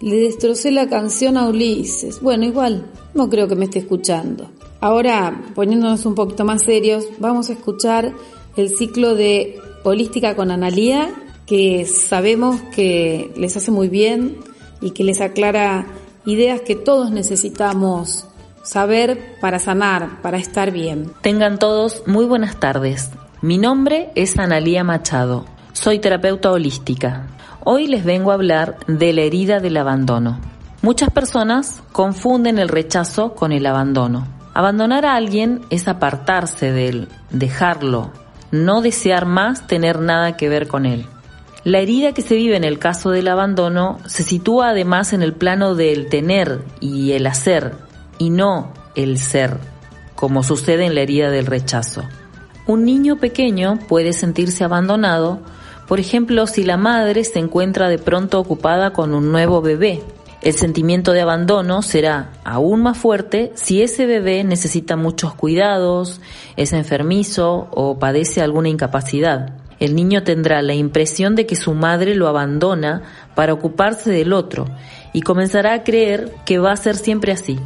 Le 0.00 0.16
destrocé 0.16 0.70
la 0.70 0.88
canción 0.88 1.36
a 1.36 1.48
Ulises. 1.48 2.20
Bueno, 2.20 2.44
igual, 2.44 2.92
no 3.14 3.28
creo 3.28 3.48
que 3.48 3.56
me 3.56 3.64
esté 3.64 3.80
escuchando. 3.80 4.50
Ahora, 4.80 5.40
poniéndonos 5.54 6.06
un 6.06 6.14
poquito 6.14 6.44
más 6.44 6.62
serios, 6.62 7.04
vamos 7.18 7.50
a 7.50 7.54
escuchar 7.54 8.12
el 8.56 8.76
ciclo 8.76 9.14
de 9.14 9.60
Holística 9.82 10.36
con 10.36 10.50
Analía, 10.50 11.10
que 11.46 11.84
sabemos 11.84 12.60
que 12.74 13.32
les 13.36 13.56
hace 13.56 13.70
muy 13.70 13.88
bien 13.88 14.38
y 14.80 14.90
que 14.90 15.02
les 15.02 15.20
aclara 15.20 15.86
ideas 16.26 16.60
que 16.60 16.76
todos 16.76 17.10
necesitamos 17.10 18.26
saber 18.62 19.36
para 19.40 19.58
sanar, 19.58 20.20
para 20.22 20.38
estar 20.38 20.70
bien. 20.70 21.10
Tengan 21.22 21.58
todos 21.58 22.04
muy 22.06 22.26
buenas 22.26 22.60
tardes. 22.60 23.10
Mi 23.42 23.58
nombre 23.58 24.10
es 24.14 24.38
Analía 24.38 24.84
Machado. 24.84 25.44
Soy 25.72 25.98
terapeuta 25.98 26.52
holística. 26.52 27.26
Hoy 27.64 27.88
les 27.88 28.04
vengo 28.04 28.30
a 28.30 28.34
hablar 28.34 28.76
de 28.86 29.12
la 29.12 29.22
herida 29.22 29.58
del 29.58 29.76
abandono. 29.76 30.38
Muchas 30.82 31.10
personas 31.10 31.82
confunden 31.90 32.58
el 32.58 32.68
rechazo 32.68 33.34
con 33.34 33.50
el 33.52 33.66
abandono. 33.66 34.37
Abandonar 34.58 35.06
a 35.06 35.14
alguien 35.14 35.60
es 35.70 35.86
apartarse 35.86 36.72
de 36.72 36.88
él, 36.88 37.08
dejarlo, 37.30 38.10
no 38.50 38.82
desear 38.82 39.24
más 39.24 39.68
tener 39.68 40.00
nada 40.00 40.36
que 40.36 40.48
ver 40.48 40.66
con 40.66 40.84
él. 40.84 41.06
La 41.62 41.78
herida 41.78 42.12
que 42.12 42.22
se 42.22 42.34
vive 42.34 42.56
en 42.56 42.64
el 42.64 42.80
caso 42.80 43.10
del 43.10 43.28
abandono 43.28 44.00
se 44.06 44.24
sitúa 44.24 44.70
además 44.70 45.12
en 45.12 45.22
el 45.22 45.32
plano 45.32 45.76
del 45.76 46.08
tener 46.08 46.62
y 46.80 47.12
el 47.12 47.28
hacer, 47.28 47.74
y 48.18 48.30
no 48.30 48.72
el 48.96 49.18
ser, 49.18 49.58
como 50.16 50.42
sucede 50.42 50.86
en 50.86 50.96
la 50.96 51.02
herida 51.02 51.30
del 51.30 51.46
rechazo. 51.46 52.02
Un 52.66 52.84
niño 52.84 53.14
pequeño 53.20 53.78
puede 53.86 54.12
sentirse 54.12 54.64
abandonado, 54.64 55.38
por 55.86 56.00
ejemplo, 56.00 56.48
si 56.48 56.64
la 56.64 56.76
madre 56.76 57.22
se 57.22 57.38
encuentra 57.38 57.88
de 57.88 57.98
pronto 57.98 58.40
ocupada 58.40 58.92
con 58.92 59.14
un 59.14 59.30
nuevo 59.30 59.62
bebé. 59.62 60.02
El 60.40 60.54
sentimiento 60.54 61.12
de 61.12 61.20
abandono 61.20 61.82
será 61.82 62.30
aún 62.44 62.82
más 62.82 62.96
fuerte 62.96 63.50
si 63.54 63.82
ese 63.82 64.06
bebé 64.06 64.44
necesita 64.44 64.96
muchos 64.96 65.34
cuidados, 65.34 66.20
es 66.56 66.72
enfermizo 66.72 67.68
o 67.72 67.98
padece 67.98 68.40
alguna 68.40 68.68
incapacidad. 68.68 69.54
El 69.80 69.96
niño 69.96 70.22
tendrá 70.22 70.62
la 70.62 70.74
impresión 70.74 71.34
de 71.34 71.46
que 71.46 71.56
su 71.56 71.74
madre 71.74 72.14
lo 72.14 72.28
abandona 72.28 73.02
para 73.34 73.52
ocuparse 73.52 74.10
del 74.10 74.32
otro 74.32 74.66
y 75.12 75.22
comenzará 75.22 75.74
a 75.74 75.82
creer 75.82 76.32
que 76.46 76.58
va 76.58 76.70
a 76.72 76.76
ser 76.76 76.96
siempre 76.96 77.32
así 77.32 77.58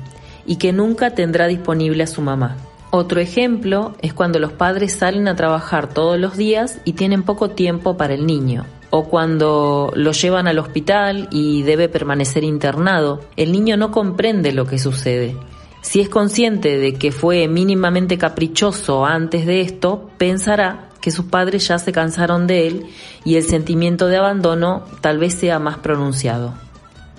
y 0.47 0.57
que 0.57 0.73
nunca 0.73 1.11
tendrá 1.11 1.49
disponible 1.49 2.03
a 2.03 2.07
su 2.07 2.23
mamá. 2.23 2.57
Otro 2.91 3.21
ejemplo 3.21 3.95
es 4.01 4.13
cuando 4.15 4.39
los 4.39 4.53
padres 4.53 4.93
salen 4.93 5.29
a 5.29 5.37
trabajar 5.37 5.93
todos 5.93 6.19
los 6.19 6.37
días 6.37 6.79
y 6.85 6.95
tienen 6.95 7.23
poco 7.23 7.51
tiempo 7.51 7.97
para 7.97 8.15
el 8.15 8.27
niño. 8.27 8.65
O 8.95 9.05
cuando 9.09 9.91
lo 9.97 10.13
llevan 10.13 10.47
al 10.47 10.59
hospital 10.59 11.29
y 11.31 11.63
debe 11.63 11.89
permanecer 11.89 12.45
internado, 12.45 13.21
el 13.37 13.51
niño 13.51 13.79
no 13.79 13.91
comprende 13.91 14.53
lo 14.53 14.67
que 14.67 14.79
sucede. 14.79 15.35
Si 15.81 16.03
es 16.03 16.11
consciente 16.11 16.77
de 16.77 16.93
que 16.93 17.11
fue 17.11 17.49
mínimamente 17.49 18.19
caprichoso 18.19 19.07
antes 19.07 19.47
de 19.47 19.63
esto, 19.63 20.11
pensará 20.19 20.91
que 21.01 21.11
sus 21.11 21.25
padres 21.25 21.67
ya 21.69 21.79
se 21.79 21.91
cansaron 21.91 22.47
de 22.47 22.67
él 22.67 22.87
y 23.25 23.37
el 23.37 23.45
sentimiento 23.45 24.09
de 24.09 24.19
abandono 24.19 24.85
tal 25.01 25.19
vez 25.19 25.33
sea 25.37 25.59
más 25.59 25.79
pronunciado. 25.79 26.53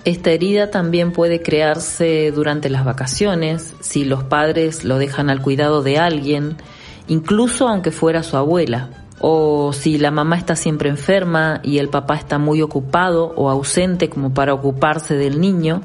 Esta 0.04 0.30
herida 0.30 0.70
también 0.70 1.10
puede 1.10 1.42
crearse 1.42 2.30
durante 2.30 2.70
las 2.70 2.84
vacaciones, 2.84 3.74
si 3.80 4.04
los 4.04 4.22
padres 4.22 4.84
lo 4.84 4.98
dejan 4.98 5.28
al 5.28 5.42
cuidado 5.42 5.82
de 5.82 5.98
alguien, 5.98 6.56
incluso 7.08 7.66
aunque 7.66 7.90
fuera 7.90 8.22
su 8.22 8.36
abuela, 8.36 8.90
o 9.26 9.72
si 9.72 9.96
la 9.96 10.10
mamá 10.10 10.36
está 10.36 10.54
siempre 10.54 10.90
enferma 10.90 11.60
y 11.62 11.78
el 11.78 11.88
papá 11.88 12.14
está 12.14 12.36
muy 12.36 12.60
ocupado 12.60 13.32
o 13.36 13.48
ausente 13.48 14.10
como 14.10 14.34
para 14.34 14.52
ocuparse 14.52 15.14
del 15.16 15.40
niño, 15.40 15.80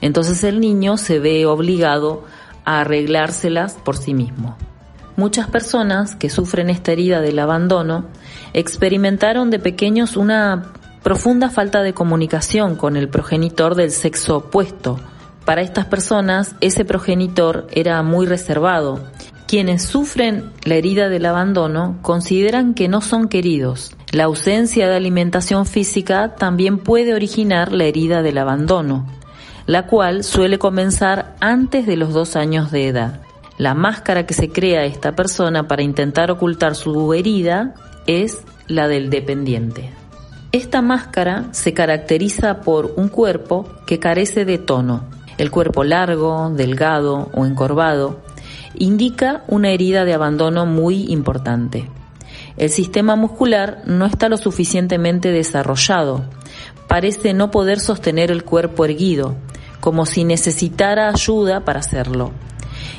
entonces 0.00 0.44
el 0.44 0.60
niño 0.60 0.96
se 0.96 1.18
ve 1.18 1.44
obligado 1.44 2.24
a 2.64 2.80
arreglárselas 2.80 3.74
por 3.74 3.98
sí 3.98 4.14
mismo. 4.14 4.56
Muchas 5.16 5.46
personas 5.48 6.16
que 6.16 6.30
sufren 6.30 6.70
esta 6.70 6.92
herida 6.92 7.20
del 7.20 7.40
abandono 7.40 8.06
experimentaron 8.54 9.50
de 9.50 9.58
pequeños 9.58 10.16
una 10.16 10.72
profunda 11.02 11.50
falta 11.50 11.82
de 11.82 11.92
comunicación 11.92 12.76
con 12.76 12.96
el 12.96 13.10
progenitor 13.10 13.74
del 13.74 13.90
sexo 13.90 14.38
opuesto. 14.38 14.98
Para 15.44 15.60
estas 15.60 15.84
personas, 15.84 16.54
ese 16.62 16.86
progenitor 16.86 17.66
era 17.72 18.02
muy 18.02 18.24
reservado. 18.24 19.00
Quienes 19.50 19.82
sufren 19.82 20.52
la 20.62 20.76
herida 20.76 21.08
del 21.08 21.26
abandono 21.26 21.98
consideran 22.02 22.72
que 22.72 22.86
no 22.86 23.00
son 23.00 23.26
queridos. 23.26 23.96
La 24.12 24.26
ausencia 24.26 24.88
de 24.88 24.94
alimentación 24.94 25.66
física 25.66 26.36
también 26.36 26.78
puede 26.78 27.14
originar 27.14 27.72
la 27.72 27.82
herida 27.82 28.22
del 28.22 28.38
abandono, 28.38 29.08
la 29.66 29.88
cual 29.88 30.22
suele 30.22 30.60
comenzar 30.60 31.34
antes 31.40 31.84
de 31.84 31.96
los 31.96 32.12
dos 32.12 32.36
años 32.36 32.70
de 32.70 32.86
edad. 32.86 33.22
La 33.58 33.74
máscara 33.74 34.24
que 34.24 34.34
se 34.34 34.50
crea 34.50 34.84
esta 34.84 35.16
persona 35.16 35.66
para 35.66 35.82
intentar 35.82 36.30
ocultar 36.30 36.76
su 36.76 37.12
herida 37.12 37.74
es 38.06 38.42
la 38.68 38.86
del 38.86 39.10
dependiente. 39.10 39.90
Esta 40.52 40.80
máscara 40.80 41.48
se 41.50 41.74
caracteriza 41.74 42.60
por 42.60 42.94
un 42.96 43.08
cuerpo 43.08 43.68
que 43.84 43.98
carece 43.98 44.44
de 44.44 44.58
tono. 44.58 45.10
El 45.38 45.50
cuerpo 45.50 45.82
largo, 45.82 46.52
delgado 46.54 47.30
o 47.34 47.46
encorvado 47.46 48.29
indica 48.80 49.44
una 49.46 49.70
herida 49.70 50.04
de 50.06 50.14
abandono 50.14 50.64
muy 50.64 51.12
importante. 51.12 51.88
El 52.56 52.70
sistema 52.70 53.14
muscular 53.14 53.82
no 53.84 54.06
está 54.06 54.28
lo 54.30 54.38
suficientemente 54.38 55.30
desarrollado. 55.30 56.24
Parece 56.88 57.34
no 57.34 57.50
poder 57.50 57.78
sostener 57.78 58.30
el 58.30 58.42
cuerpo 58.42 58.86
erguido, 58.86 59.36
como 59.80 60.06
si 60.06 60.24
necesitara 60.24 61.10
ayuda 61.10 61.60
para 61.60 61.80
hacerlo. 61.80 62.32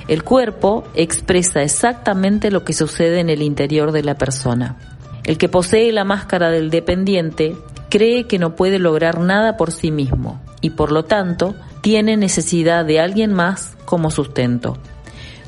El 0.07 0.23
cuerpo 0.23 0.83
expresa 0.93 1.63
exactamente 1.63 2.51
lo 2.51 2.63
que 2.63 2.73
sucede 2.73 3.19
en 3.19 3.29
el 3.29 3.41
interior 3.41 3.91
de 3.91 4.03
la 4.03 4.15
persona. 4.15 4.77
El 5.23 5.39
que 5.39 5.49
posee 5.49 5.91
la 5.91 6.03
máscara 6.03 6.51
del 6.51 6.69
dependiente 6.69 7.55
cree 7.89 8.27
que 8.27 8.37
no 8.37 8.55
puede 8.55 8.77
lograr 8.77 9.19
nada 9.19 9.57
por 9.57 9.71
sí 9.71 9.89
mismo 9.89 10.39
y 10.61 10.71
por 10.71 10.91
lo 10.91 11.05
tanto 11.05 11.55
tiene 11.81 12.17
necesidad 12.17 12.85
de 12.85 12.99
alguien 12.99 13.33
más 13.33 13.75
como 13.85 14.11
sustento. 14.11 14.77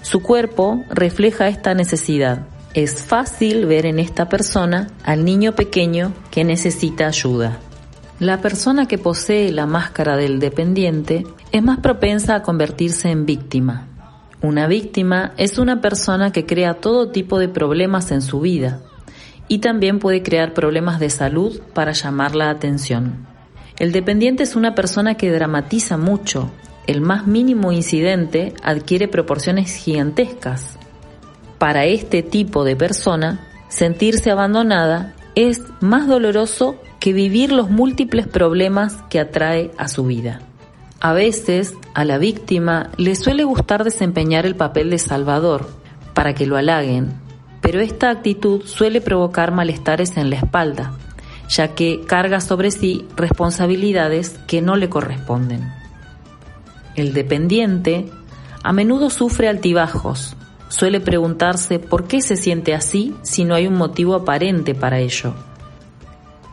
Su 0.04 0.22
cuerpo 0.22 0.84
refleja 0.90 1.48
esta 1.48 1.74
necesidad. 1.74 2.46
Es 2.74 3.04
fácil 3.04 3.66
ver 3.66 3.86
en 3.86 4.00
esta 4.00 4.28
persona 4.28 4.90
al 5.04 5.24
niño 5.24 5.54
pequeño 5.54 6.14
que 6.30 6.44
necesita 6.44 7.08
ayuda. 7.08 7.58
La 8.20 8.42
persona 8.42 8.86
que 8.86 8.98
posee 8.98 9.52
la 9.52 9.66
máscara 9.66 10.18
del 10.18 10.40
dependiente 10.40 11.26
es 11.52 11.64
más 11.64 11.80
propensa 11.80 12.36
a 12.36 12.44
convertirse 12.44 13.10
en 13.10 13.26
víctima. 13.26 13.88
Una 14.42 14.68
víctima 14.68 15.32
es 15.38 15.58
una 15.58 15.80
persona 15.80 16.34
que 16.34 16.46
crea 16.46 16.74
todo 16.74 17.10
tipo 17.10 17.40
de 17.40 17.48
problemas 17.48 18.12
en 18.12 18.22
su 18.22 18.42
vida, 18.42 18.82
y 19.48 19.60
también 19.60 20.00
puede 20.00 20.22
crear 20.22 20.54
problemas 20.54 21.00
de 21.00 21.10
salud 21.10 21.62
para 21.74 21.94
llamar 21.94 22.36
la 22.36 22.50
atención. 22.50 23.26
El 23.80 23.94
dependiente 23.94 24.44
es 24.44 24.58
una 24.58 24.76
persona 24.76 25.16
que 25.16 25.32
dramatiza 25.32 25.96
mucho. 25.98 26.52
El 26.86 27.02
más 27.02 27.28
mínimo 27.28 27.72
incidente 27.72 28.54
adquiere 28.62 29.08
proporciones 29.08 29.74
gigantescas. 29.74 30.78
Para 31.58 31.86
este 31.86 32.24
tipo 32.24 32.66
de 32.66 32.76
persona, 32.76 33.48
sentirse 33.70 34.32
abandonada 34.32 35.16
es 35.36 35.62
más 35.80 36.08
doloroso 36.08 36.76
que 37.00 37.14
vivir 37.14 37.52
los 37.52 37.70
múltiples 37.70 38.28
problemas 38.28 38.98
que 39.10 39.20
atrae 39.20 39.72
a 39.78 39.88
su 39.88 40.06
vida. 40.06 40.42
A 41.00 41.14
veces, 41.14 41.74
a 41.94 42.06
la 42.06 42.18
víctima 42.18 42.90
le 42.98 43.16
suele 43.16 43.44
gustar 43.44 43.84
desempeñar 43.84 44.46
el 44.46 44.56
papel 44.56 44.90
de 44.90 45.00
salvador, 45.00 45.68
para 46.14 46.34
que 46.34 46.46
lo 46.46 46.58
halaguen, 46.58 47.14
pero 47.62 47.80
esta 47.80 48.10
actitud 48.10 48.64
suele 48.66 49.02
provocar 49.02 49.52
malestares 49.52 50.18
en 50.18 50.30
la 50.30 50.38
espalda, 50.38 50.94
ya 51.50 51.70
que 51.70 52.02
carga 52.06 52.40
sobre 52.40 52.72
sí 52.72 53.08
responsabilidades 53.16 54.38
que 54.48 54.62
no 54.62 54.76
le 54.76 54.90
corresponden. 54.90 55.83
El 56.96 57.14
dependiente 57.14 58.10
a 58.64 58.72
menudo 58.72 59.10
sufre 59.10 59.50
altibajos, 59.50 60.36
suele 60.70 61.00
preguntarse 61.00 61.80
por 61.80 62.08
qué 62.08 62.22
se 62.22 62.36
siente 62.36 62.74
así 62.74 63.16
si 63.24 63.46
no 63.46 63.56
hay 63.56 63.68
un 63.68 63.76
motivo 63.76 64.16
aparente 64.16 64.76
para 64.76 65.00
ello. 65.00 65.34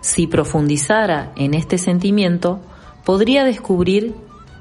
Si 0.01 0.27
profundizara 0.27 1.33
en 1.37 1.55
este 1.55 1.79
sentimiento, 1.79 2.61
podría 3.05 3.45
descubrir 3.45 4.15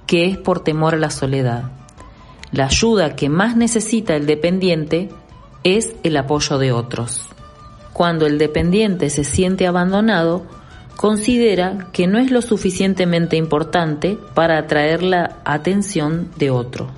que 0.06 0.26
es 0.26 0.38
por 0.38 0.62
temor 0.62 0.96
a 0.96 1.00
la 1.00 1.10
soledad. 1.10 1.72
La 2.52 2.66
ayuda 2.66 3.16
que 3.16 3.30
más 3.30 3.56
necesita 3.56 4.16
el 4.16 4.26
dependiente 4.26 5.10
es 5.64 5.96
el 6.04 6.18
apoyo 6.18 6.58
de 6.58 6.72
otros. 6.72 7.28
Cuando 7.94 8.26
el 8.26 8.38
dependiente 8.38 9.10
se 9.10 9.24
siente 9.24 9.68
abandonado, 9.68 10.46
considera 11.00 11.88
que 11.94 12.08
no 12.08 12.20
es 12.20 12.30
lo 12.30 12.42
suficientemente 12.42 13.38
importante 13.38 14.20
para 14.34 14.58
atraer 14.58 15.02
la 15.02 15.38
atención 15.46 16.30
de 16.36 16.50
otro. 16.52 16.90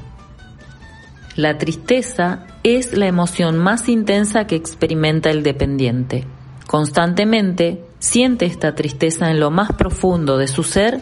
La 1.36 1.60
tristeza 1.60 2.48
es 2.64 2.98
la 2.98 3.06
emoción 3.06 3.60
más 3.60 3.88
intensa 3.90 4.48
que 4.48 4.56
experimenta 4.56 5.30
el 5.30 5.44
dependiente. 5.44 6.26
Constantemente 6.66 7.84
siente 8.00 8.48
esta 8.48 8.74
tristeza 8.74 9.30
en 9.30 9.40
lo 9.40 9.52
más 9.52 9.72
profundo 9.74 10.40
de 10.40 10.48
su 10.48 10.64
ser 10.64 11.00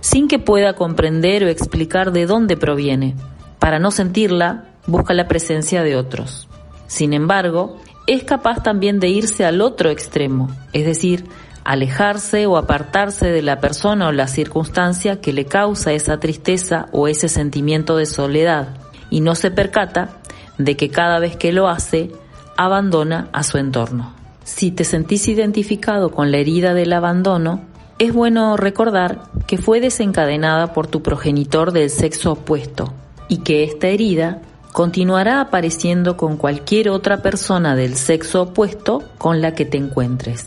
sin 0.00 0.26
que 0.26 0.38
pueda 0.38 0.72
comprender 0.72 1.44
o 1.44 1.48
explicar 1.48 2.12
de 2.12 2.24
dónde 2.24 2.56
proviene. 2.56 3.14
Para 3.58 3.78
no 3.78 3.90
sentirla, 3.90 4.70
busca 4.86 5.12
la 5.12 5.28
presencia 5.28 5.82
de 5.82 5.96
otros. 5.96 6.48
Sin 6.86 7.12
embargo, 7.12 7.76
es 8.06 8.24
capaz 8.24 8.62
también 8.62 9.00
de 9.00 9.10
irse 9.10 9.44
al 9.44 9.60
otro 9.60 9.90
extremo, 9.90 10.48
es 10.72 10.86
decir, 10.86 11.26
alejarse 11.64 12.46
o 12.46 12.56
apartarse 12.56 13.28
de 13.28 13.42
la 13.42 13.60
persona 13.60 14.08
o 14.08 14.12
la 14.12 14.28
circunstancia 14.28 15.20
que 15.20 15.32
le 15.32 15.44
causa 15.44 15.92
esa 15.92 16.18
tristeza 16.18 16.86
o 16.92 17.08
ese 17.08 17.28
sentimiento 17.28 17.96
de 17.96 18.06
soledad 18.06 18.68
y 19.10 19.20
no 19.20 19.34
se 19.34 19.50
percata 19.50 20.10
de 20.58 20.76
que 20.76 20.90
cada 20.90 21.18
vez 21.18 21.36
que 21.36 21.52
lo 21.52 21.68
hace, 21.68 22.10
abandona 22.56 23.28
a 23.32 23.42
su 23.42 23.58
entorno. 23.58 24.12
Si 24.44 24.70
te 24.70 24.84
sentís 24.84 25.28
identificado 25.28 26.10
con 26.10 26.32
la 26.32 26.38
herida 26.38 26.74
del 26.74 26.92
abandono, 26.92 27.62
es 27.98 28.12
bueno 28.12 28.56
recordar 28.56 29.22
que 29.46 29.58
fue 29.58 29.80
desencadenada 29.80 30.72
por 30.72 30.86
tu 30.86 31.02
progenitor 31.02 31.72
del 31.72 31.90
sexo 31.90 32.32
opuesto 32.32 32.92
y 33.28 33.38
que 33.38 33.64
esta 33.64 33.88
herida 33.88 34.40
continuará 34.72 35.40
apareciendo 35.40 36.16
con 36.16 36.36
cualquier 36.36 36.90
otra 36.90 37.22
persona 37.22 37.74
del 37.74 37.96
sexo 37.96 38.42
opuesto 38.42 39.02
con 39.18 39.40
la 39.40 39.54
que 39.54 39.64
te 39.64 39.78
encuentres. 39.78 40.46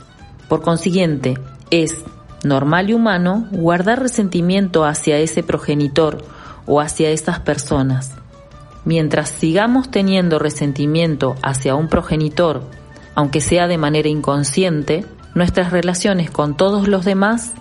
Por 0.51 0.63
consiguiente, 0.63 1.35
es 1.69 2.03
normal 2.43 2.89
y 2.89 2.93
humano 2.93 3.47
guardar 3.51 4.01
resentimiento 4.01 4.83
hacia 4.83 5.17
ese 5.17 5.43
progenitor 5.43 6.25
o 6.65 6.81
hacia 6.81 7.09
esas 7.09 7.39
personas. 7.39 8.11
Mientras 8.83 9.29
sigamos 9.29 9.89
teniendo 9.89 10.39
resentimiento 10.39 11.35
hacia 11.41 11.75
un 11.75 11.87
progenitor, 11.87 12.63
aunque 13.15 13.39
sea 13.39 13.67
de 13.69 13.77
manera 13.77 14.09
inconsciente, 14.09 15.05
nuestras 15.35 15.71
relaciones 15.71 16.29
con 16.29 16.57
todos 16.57 16.89
los 16.89 17.05
demás 17.05 17.53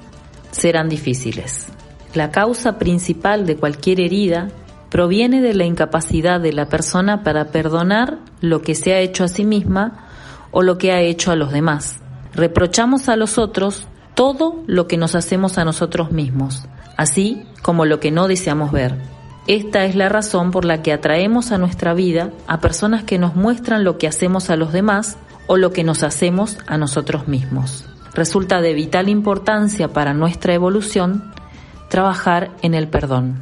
serán 0.50 0.88
difíciles. 0.88 1.68
La 2.12 2.33
causa 2.33 2.76
principal 2.76 3.46
de 3.46 3.55
cualquier 3.55 4.00
herida 4.00 4.48
proviene 4.90 5.40
de 5.42 5.55
la 5.55 5.64
incapacidad 5.64 6.40
de 6.40 6.53
la 6.53 6.66
persona 6.66 7.22
para 7.22 7.53
perdonar 7.53 8.18
lo 8.40 8.62
que 8.62 8.74
se 8.74 8.94
ha 8.94 8.98
hecho 8.98 9.22
a 9.22 9.29
sí 9.29 9.44
misma 9.44 10.09
o 10.50 10.62
lo 10.62 10.76
que 10.76 10.90
ha 10.90 11.03
hecho 11.03 11.31
a 11.31 11.37
los 11.37 11.53
demás. 11.53 12.00
Reprochamos 12.35 13.09
a 13.09 13.16
los 13.16 13.38
otros 13.38 13.87
todo 14.14 14.62
lo 14.66 14.87
que 14.87 14.97
nos 14.97 15.14
hacemos 15.14 15.59
a 15.59 15.64
nosotros 15.64 16.12
mismos, 16.12 16.64
así 16.97 17.43
como 17.62 17.85
lo 17.85 18.01
que 18.01 18.11
no 18.11 18.29
deseamos 18.29 18.73
ver. 18.73 18.97
Esta 19.47 19.85
es 19.85 19.97
la 19.97 20.09
razón 20.09 20.51
por 20.51 20.64
la 20.64 20.83
que 20.83 20.93
atraemos 20.93 21.51
a 21.51 21.59
nuestra 21.59 21.95
vida 21.95 22.31
a 22.47 22.61
personas 22.61 23.03
que 23.03 23.19
nos 23.19 23.35
muestran 23.35 23.83
lo 23.83 23.99
que 23.99 24.07
hacemos 24.07 24.51
a 24.51 24.57
los 24.57 24.73
demás 24.73 25.16
o 25.47 25.57
lo 25.57 25.73
que 25.73 25.83
nos 25.83 26.03
hacemos 26.03 26.59
a 26.66 26.79
nosotros 26.79 27.27
mismos. 27.27 27.85
Resulta 28.14 28.61
de 28.61 28.75
vital 28.75 29.09
importancia 29.09 29.88
para 29.88 30.14
nuestra 30.14 30.55
evolución 30.55 31.33
trabajar 31.88 32.51
en 32.62 32.75
el 32.75 32.88
perdón. 32.88 33.40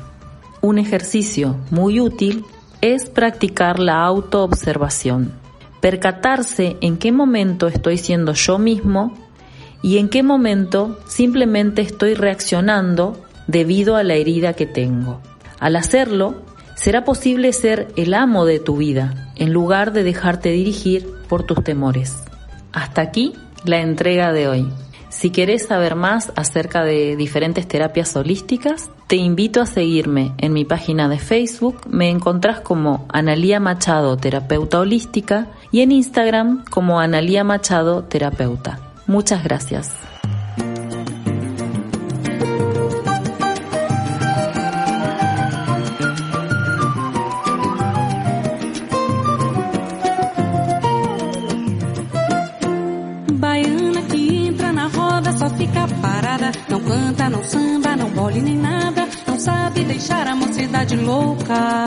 Un 0.60 0.78
ejercicio 0.78 1.56
muy 1.70 2.00
útil 2.00 2.44
es 2.80 3.10
practicar 3.10 3.78
la 3.78 4.04
autoobservación 4.04 5.32
percatarse 5.80 6.76
en 6.80 6.98
qué 6.98 7.12
momento 7.12 7.68
estoy 7.68 7.98
siendo 7.98 8.32
yo 8.34 8.58
mismo 8.58 9.14
y 9.82 9.98
en 9.98 10.08
qué 10.08 10.22
momento 10.22 10.98
simplemente 11.06 11.82
estoy 11.82 12.14
reaccionando 12.14 13.22
debido 13.46 13.96
a 13.96 14.02
la 14.02 14.14
herida 14.14 14.52
que 14.54 14.66
tengo. 14.66 15.20
Al 15.60 15.76
hacerlo, 15.76 16.42
será 16.74 17.04
posible 17.04 17.52
ser 17.52 17.88
el 17.96 18.14
amo 18.14 18.44
de 18.44 18.60
tu 18.60 18.76
vida 18.76 19.32
en 19.36 19.52
lugar 19.52 19.92
de 19.92 20.04
dejarte 20.04 20.50
dirigir 20.50 21.06
por 21.28 21.44
tus 21.44 21.62
temores. 21.64 22.16
Hasta 22.72 23.02
aquí 23.02 23.34
la 23.64 23.80
entrega 23.80 24.32
de 24.32 24.48
hoy. 24.48 24.68
Si 25.08 25.30
querés 25.30 25.66
saber 25.66 25.94
más 25.94 26.32
acerca 26.36 26.84
de 26.84 27.16
diferentes 27.16 27.66
terapias 27.66 28.14
holísticas, 28.14 28.90
te 29.08 29.16
invito 29.16 29.62
a 29.62 29.66
seguirme 29.66 30.34
en 30.36 30.52
mi 30.52 30.66
página 30.66 31.08
de 31.08 31.18
Facebook. 31.18 31.80
Me 31.88 32.10
encontrás 32.10 32.60
como 32.60 33.06
Analía 33.08 33.58
Machado, 33.58 34.18
terapeuta 34.18 34.80
holística, 34.80 35.48
y 35.72 35.80
en 35.80 35.92
Instagram 35.92 36.64
como 36.70 37.00
Analía 37.00 37.42
Machado, 37.42 38.04
terapeuta. 38.04 38.78
Muchas 39.06 39.42
gracias. 39.42 39.94
De 60.88 60.96
louca. 60.96 61.84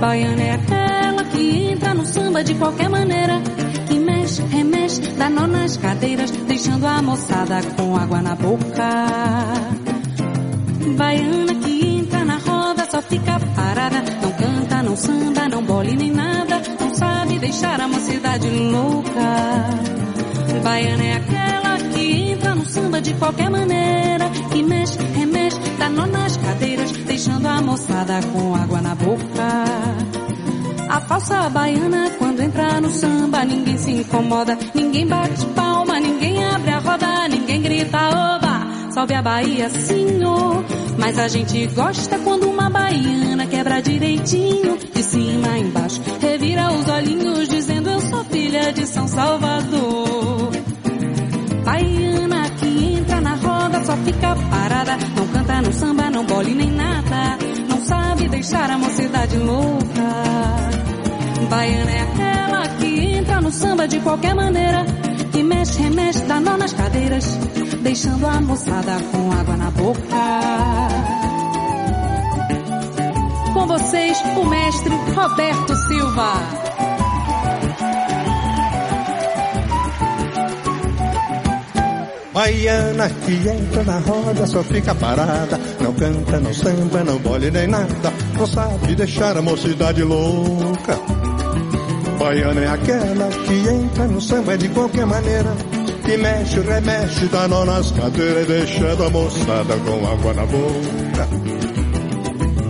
Baiana 0.00 0.42
é 0.42 0.52
aquela 0.52 1.24
que 1.24 1.70
entra 1.72 1.94
no 1.94 2.04
samba 2.04 2.42
de 2.42 2.54
qualquer 2.54 2.88
maneira. 2.88 3.40
Que 3.86 3.98
mexe, 3.98 4.42
remexe, 4.42 5.00
dá 5.12 5.30
nó 5.30 5.46
nas 5.46 5.76
cadeiras, 5.76 6.30
deixando 6.30 6.86
a 6.86 7.00
moçada 7.00 7.60
com 7.76 7.96
água 7.96 8.20
na 8.20 8.34
boca. 8.34 9.06
Baiana 10.96 11.54
que 11.54 11.98
entra 11.98 12.24
na 12.24 12.38
roda, 12.38 12.84
só 12.90 13.00
fica 13.00 13.38
parada. 13.54 14.02
Não 14.22 14.32
canta, 14.32 14.82
não 14.82 14.96
samba, 14.96 15.48
não 15.48 15.62
bole 15.62 15.94
nem 15.94 16.10
nada. 16.10 16.60
Não 16.80 16.94
sabe 16.94 17.38
deixar 17.38 17.80
a 17.80 17.86
mocidade 17.86 18.48
louca. 18.48 19.20
Baiana 20.64 21.04
é 21.04 21.12
aquela 21.12 21.78
que 21.92 22.32
entra 22.32 22.54
no 22.56 22.66
samba 22.66 23.00
de 23.00 23.14
qualquer 23.14 23.50
maneira. 23.50 24.28
Que 24.50 24.62
mexe, 24.62 24.98
cadeiras, 26.48 26.92
deixando 26.92 27.46
a 27.46 27.60
moçada 27.60 28.20
com 28.32 28.54
água 28.54 28.80
na 28.80 28.94
boca. 28.94 29.64
A 30.88 31.00
falsa 31.02 31.50
baiana, 31.50 32.10
quando 32.18 32.40
entra 32.40 32.80
no 32.80 32.90
samba, 32.90 33.44
ninguém 33.44 33.76
se 33.76 33.90
incomoda, 33.90 34.58
ninguém 34.74 35.06
bate 35.06 35.44
palma, 35.54 36.00
ninguém 36.00 36.42
abre 36.44 36.70
a 36.70 36.78
roda, 36.78 37.28
ninguém 37.28 37.60
grita 37.60 37.98
oba, 37.98 38.66
salve 38.92 39.14
a 39.14 39.20
Bahia, 39.20 39.68
senhor. 39.68 40.64
Mas 40.98 41.18
a 41.18 41.28
gente 41.28 41.66
gosta 41.66 42.18
quando 42.20 42.48
uma 42.48 42.70
baiana 42.70 43.46
quebra 43.46 43.82
direitinho, 43.82 44.78
de 44.78 45.02
cima 45.02 45.50
a 45.50 45.58
embaixo, 45.58 46.00
revira 46.18 46.72
os 46.72 46.88
olhinhos, 46.88 47.48
dizendo 47.48 47.90
eu 47.90 48.00
sou 48.00 48.24
filha 48.24 48.72
de 48.72 48.86
São 48.86 49.06
Salvador. 49.06 50.50
Baiana 51.64 52.07
só 53.88 53.96
fica 53.96 54.36
parada, 54.50 54.98
não 55.16 55.26
canta, 55.28 55.62
não 55.62 55.72
samba, 55.72 56.10
não 56.10 56.22
bole 56.26 56.54
nem 56.54 56.70
nada. 56.70 57.38
Não 57.70 57.80
sabe 57.86 58.28
deixar 58.28 58.70
a 58.70 58.76
mocidade 58.76 59.34
louca. 59.38 60.08
Baiana 61.48 61.90
é 61.90 62.00
aquela 62.02 62.68
que 62.76 63.14
entra 63.14 63.40
no 63.40 63.50
samba 63.50 63.88
de 63.88 63.98
qualquer 64.00 64.34
maneira. 64.34 64.84
Que 65.32 65.42
mexe, 65.42 65.80
remexe, 65.80 66.22
dá 66.24 66.38
nó 66.38 66.58
nas 66.58 66.74
cadeiras. 66.74 67.24
Deixando 67.80 68.26
a 68.26 68.38
moçada 68.42 68.98
com 69.10 69.32
água 69.32 69.56
na 69.56 69.70
boca. 69.70 70.00
Com 73.54 73.66
vocês, 73.66 74.22
o 74.36 74.44
mestre 74.44 74.94
Roberto 75.16 75.74
Silva. 75.74 76.67
Baiana 82.38 83.10
que 83.26 83.32
entra 83.48 83.82
na 83.82 83.98
roda 83.98 84.46
só 84.46 84.62
fica 84.62 84.94
parada, 84.94 85.58
não 85.80 85.92
canta, 85.92 86.38
não 86.38 86.54
samba, 86.54 87.02
não 87.02 87.18
bole 87.18 87.50
nem 87.50 87.66
nada, 87.66 88.12
não 88.38 88.46
sabe 88.46 88.94
deixar 88.94 89.36
a 89.36 89.42
mocidade 89.42 90.04
louca. 90.04 90.96
Baiana 92.16 92.60
é 92.60 92.68
aquela 92.68 93.28
que 93.44 93.68
entra 93.68 94.06
no 94.06 94.20
samba 94.20 94.56
de 94.56 94.68
qualquer 94.68 95.04
maneira, 95.04 95.52
que 96.04 96.16
mexe, 96.16 96.60
remexe, 96.60 97.26
dá 97.26 97.48
nó 97.48 97.64
nas 97.64 97.90
cadeiras, 97.90 98.46
deixando 98.46 99.02
a 99.02 99.10
moçada 99.10 99.76
com 99.78 100.06
água 100.06 100.34
na 100.34 100.46
boca. 100.46 101.28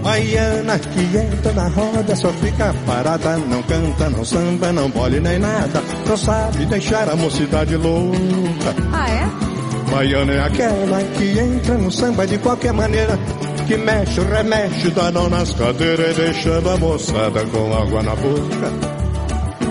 Baiana 0.03 0.79
que 0.79 1.01
entra 1.15 1.53
na 1.53 1.69
roda 1.69 2.17
só 2.17 2.31
fica 2.31 2.75
parada, 2.87 3.37
não 3.37 3.63
canta, 3.65 4.09
não 4.09 4.25
samba, 4.25 4.73
não 4.73 4.89
bole 4.89 5.21
nem 5.21 5.39
nada, 5.39 5.83
não 6.07 6.17
sabe 6.17 6.65
deixar 6.65 7.11
a 7.11 7.17
mocidade 7.17 7.77
louca. 7.77 8.75
Ah, 8.95 9.11
é? 9.11 9.48
Baiana 9.91 10.33
é 10.33 10.41
aquela 10.41 11.03
que 11.17 11.39
entra 11.39 11.75
no 11.79 11.91
samba 11.91 12.27
de 12.27 12.39
qualquer 12.39 12.73
maneira, 12.73 13.19
que 13.67 13.77
mexe, 13.77 14.21
remexe, 14.21 14.91
dá 14.91 15.11
nó 15.11 15.29
nas 15.29 15.53
cadeiras, 15.55 16.17
deixando 16.17 16.71
a 16.71 16.77
moçada 16.77 17.45
com 17.47 17.75
água 17.75 18.03
na 18.03 18.15
boca. 18.15 18.99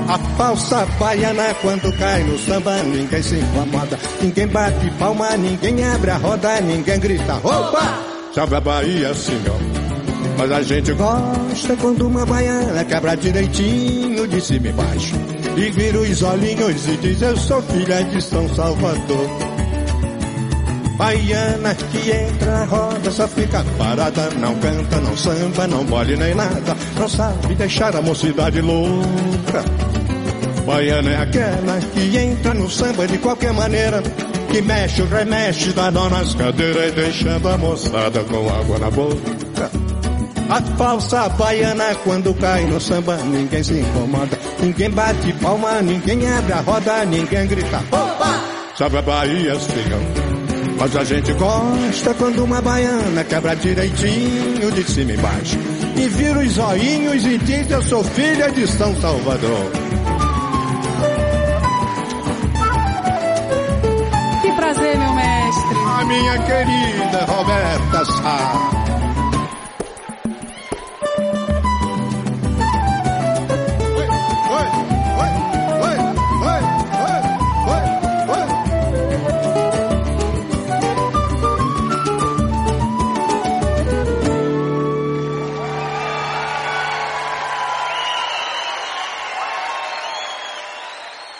A 0.08 0.18
falsa 0.38 0.86
baiana 1.00 1.54
quando 1.62 1.92
cai 1.98 2.24
no 2.24 2.38
samba, 2.40 2.82
ninguém 2.84 3.22
se 3.22 3.36
incomoda. 3.36 4.00
Ninguém 4.22 4.48
bate 4.48 4.90
palma, 4.92 5.36
ninguém 5.38 5.84
abre 5.84 6.12
a 6.12 6.18
roda, 6.18 6.62
ninguém 6.62 7.00
grita, 7.00 7.36
opa! 7.44 8.00
Salve 8.34 8.56
a 8.56 8.62
Bahia, 8.62 9.14
senhor. 9.14 9.60
Mas 10.38 10.52
a 10.52 10.62
gente 10.62 10.94
gosta 10.94 11.76
quando 11.82 12.08
uma 12.08 12.26
baiana 12.26 12.86
quebra 12.86 13.18
direitinho 13.18 14.28
de 14.28 14.40
cima 14.40 14.68
e 14.68 14.72
baixo. 14.72 15.16
E 15.58 15.72
vira 15.72 16.00
os 16.00 16.22
olhinhos 16.22 16.88
e 16.88 16.98
diz, 16.98 17.22
eu 17.22 17.36
sou 17.36 17.62
filha 17.64 18.04
de 18.04 18.22
São 18.22 18.48
Salvador. 18.56 19.57
Baiana 20.98 21.76
que 21.76 22.10
entra 22.10 22.52
na 22.52 22.66
roda 22.66 23.12
só 23.12 23.28
fica 23.28 23.64
parada, 23.78 24.32
não 24.40 24.56
canta, 24.56 25.00
não 25.00 25.16
samba, 25.16 25.68
não 25.68 25.86
bole 25.86 26.18
nem 26.18 26.34
nada, 26.34 26.76
não 26.98 27.08
sabe 27.08 27.54
deixar 27.54 27.96
a 27.96 28.02
mocidade 28.02 28.60
louca. 28.62 29.64
Baiana 30.66 31.12
é 31.12 31.22
aquela 31.22 31.80
que 31.94 32.18
entra 32.18 32.54
no 32.56 32.68
samba 32.68 33.08
de 33.08 33.20
qualquer 33.20 33.54
maneira, 33.54 34.02
que 34.52 34.60
mexe, 34.64 35.04
remexe, 35.04 35.72
dá 35.72 35.92
nó 35.92 36.10
nas 36.10 36.34
cadeiras 36.34 36.92
deixando 36.94 37.48
a 37.48 37.58
moçada 37.58 38.24
com 38.24 38.50
água 38.50 38.80
na 38.80 38.90
boca. 38.90 39.70
A 40.50 40.62
falsa 40.78 41.30
baiana 41.30 41.94
quando 42.04 42.34
cai 42.34 42.66
no 42.66 42.82
samba 42.82 43.18
ninguém 43.18 43.64
se 43.64 43.74
incomoda, 43.74 44.40
ninguém 44.60 44.90
bate 44.90 45.32
palma, 45.34 45.80
ninguém 45.80 46.28
abre 46.28 46.54
a 46.54 46.62
roda, 46.62 47.06
ninguém 47.06 47.46
grita, 47.46 47.84
opa! 47.92 48.42
Sabe 48.76 48.98
a 48.98 49.02
Bahia, 49.04 49.60
senhor? 49.60 50.37
Mas 50.80 50.96
a 50.96 51.04
gente 51.04 51.34
gosta 51.34 52.14
quando 52.14 52.44
uma 52.44 52.62
baiana 52.62 53.24
quebra 53.24 53.56
direitinho 53.56 54.72
de 54.72 54.84
cima 54.84 55.12
e 55.14 55.18
baixo. 55.18 55.58
E 55.96 56.08
vira 56.08 56.40
os 56.40 56.52
zoinhos 56.54 57.26
e 57.26 57.38
diz 57.40 57.70
eu 57.72 57.82
sou 57.84 58.04
filha 58.04 58.52
de 58.52 58.68
São 58.68 58.96
Salvador. 59.02 59.72
Que 64.42 64.52
prazer, 64.54 64.98
meu 64.98 65.14
mestre. 65.14 65.78
A 66.00 66.06
minha 66.06 66.38
querida 66.40 67.26
Roberta 67.26 68.06
Sá. 68.06 68.87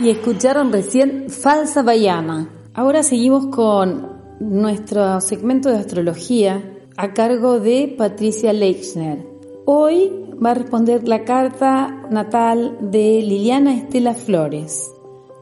Y 0.00 0.10
escucharon 0.10 0.72
recién 0.72 1.28
Falsa 1.28 1.82
Bayana. 1.82 2.48
Ahora 2.72 3.02
seguimos 3.02 3.46
con 3.46 4.06
nuestro 4.38 5.20
segmento 5.20 5.70
de 5.70 5.78
astrología 5.78 6.62
a 6.96 7.12
cargo 7.14 7.58
de 7.58 7.96
Patricia 7.98 8.52
Leixner. 8.52 9.26
Hoy 9.66 10.12
va 10.44 10.52
a 10.52 10.54
responder 10.54 11.08
la 11.08 11.24
carta 11.24 12.06
natal 12.10 12.78
de 12.80 13.22
Liliana 13.22 13.74
Estela 13.74 14.14
Flores. 14.14 14.88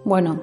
Bueno, 0.07 0.41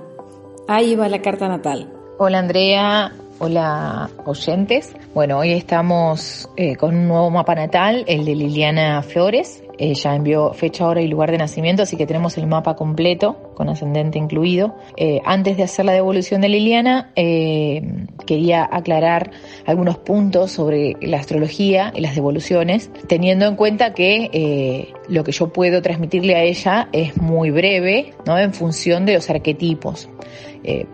ahí 0.68 0.96
va 0.96 1.10
la 1.10 1.24
carta 1.24 1.48
natal. 1.48 1.92
Hola 2.20 2.38
Andrea, 2.38 3.14
hola 3.40 4.12
oyentes. 4.26 4.96
Bueno, 5.16 5.40
hoy 5.40 5.54
estamos 5.54 6.48
eh, 6.56 6.76
con 6.76 6.96
un 6.96 7.08
nuevo 7.08 7.32
mapa 7.32 7.56
natal, 7.56 8.04
el 8.08 8.26
de 8.26 8.36
Liliana 8.36 9.02
Flores. 9.02 9.63
Ella 9.78 10.16
envió 10.16 10.54
fecha, 10.54 10.88
hora 10.88 11.02
y 11.02 11.08
lugar 11.08 11.32
de 11.32 11.38
nacimiento, 11.38 11.84
así 11.84 11.98
que 11.98 12.06
tenemos 12.06 12.38
el 12.38 12.48
mapa 12.48 12.76
completo, 12.76 13.54
con 13.56 13.70
ascendente 13.70 14.18
incluido. 14.18 14.76
Eh, 14.98 15.22
antes 15.26 15.58
de 15.58 15.64
hacer 15.64 15.86
la 15.86 15.94
devolución 15.94 16.42
de 16.42 16.50
Liliana, 16.50 17.12
eh, 17.16 17.82
quería 18.26 18.68
aclarar 18.72 19.32
algunos 19.66 19.98
puntos 19.98 20.52
sobre 20.52 20.96
la 21.02 21.18
astrología 21.18 21.92
y 21.96 22.02
las 22.02 22.16
devoluciones, 22.16 22.92
teniendo 23.08 23.46
en 23.46 23.56
cuenta 23.56 23.94
que 23.94 24.30
eh, 24.34 24.94
lo 25.08 25.24
que 25.24 25.32
yo 25.32 25.52
puedo 25.52 25.82
transmitirle 25.82 26.36
a 26.36 26.44
ella 26.44 26.90
es 26.92 27.18
muy 27.18 27.52
breve, 27.52 28.14
¿no? 28.26 28.38
En 28.38 28.54
función 28.54 29.06
de 29.06 29.14
los 29.14 29.30
arquetipos. 29.30 30.10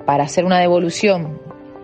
para 0.06 0.24
hacer 0.24 0.46
una 0.46 0.60
devolución 0.60 1.40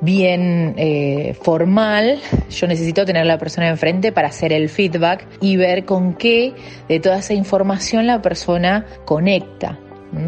bien 0.06 0.76
eh, 0.78 1.36
formal, 1.42 2.20
yo 2.50 2.68
necesito 2.68 3.06
tener 3.06 3.24
a 3.24 3.26
la 3.26 3.38
persona 3.38 3.68
enfrente 3.68 4.12
para 4.12 4.30
hacer 4.30 4.54
el 4.54 4.70
feedback 4.70 5.28
y 5.42 5.58
ver 5.58 5.84
con 5.84 6.14
qué 6.14 6.54
de 6.88 7.00
toda 7.00 7.18
esa 7.18 7.34
información 7.34 8.08
la 8.08 8.22
persona 8.22 8.86
conecta. 9.06 9.80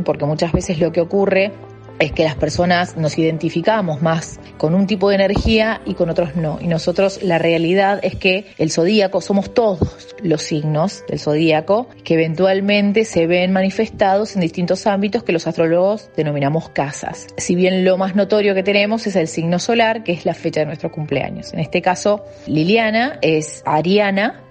Porque 0.03 0.25
muchas 0.25 0.51
veces 0.51 0.79
lo 0.79 0.91
que 0.91 0.99
ocurre 0.99 1.53
es 1.99 2.11
que 2.11 2.23
las 2.23 2.35
personas 2.35 2.97
nos 2.97 3.17
identificamos 3.17 4.01
más 4.01 4.39
con 4.57 4.75
un 4.75 4.87
tipo 4.87 5.09
de 5.09 5.15
energía 5.15 5.81
y 5.85 5.93
con 5.93 6.09
otros 6.09 6.35
no. 6.35 6.59
Y 6.61 6.67
nosotros 6.67 7.23
la 7.23 7.39
realidad 7.39 7.99
es 8.03 8.15
que 8.15 8.45
el 8.57 8.71
zodíaco 8.71 9.21
somos 9.21 9.53
todos 9.53 10.15
los 10.21 10.41
signos 10.41 11.03
del 11.07 11.19
zodíaco 11.19 11.89
que 12.03 12.15
eventualmente 12.15 13.05
se 13.05 13.27
ven 13.27 13.51
manifestados 13.51 14.35
en 14.35 14.41
distintos 14.41 14.87
ámbitos 14.87 15.23
que 15.23 15.31
los 15.31 15.47
astrólogos 15.47 16.09
denominamos 16.15 16.69
casas. 16.69 17.27
Si 17.37 17.55
bien 17.55 17.83
lo 17.83 17.97
más 17.97 18.15
notorio 18.15 18.53
que 18.53 18.63
tenemos 18.63 19.07
es 19.07 19.15
el 19.15 19.27
signo 19.27 19.59
solar, 19.59 20.03
que 20.03 20.11
es 20.11 20.25
la 20.25 20.33
fecha 20.33 20.61
de 20.61 20.67
nuestro 20.67 20.91
cumpleaños. 20.91 21.53
En 21.53 21.59
este 21.59 21.81
caso, 21.81 22.25
Liliana 22.45 23.19
es 23.21 23.63
Ariana. 23.65 24.43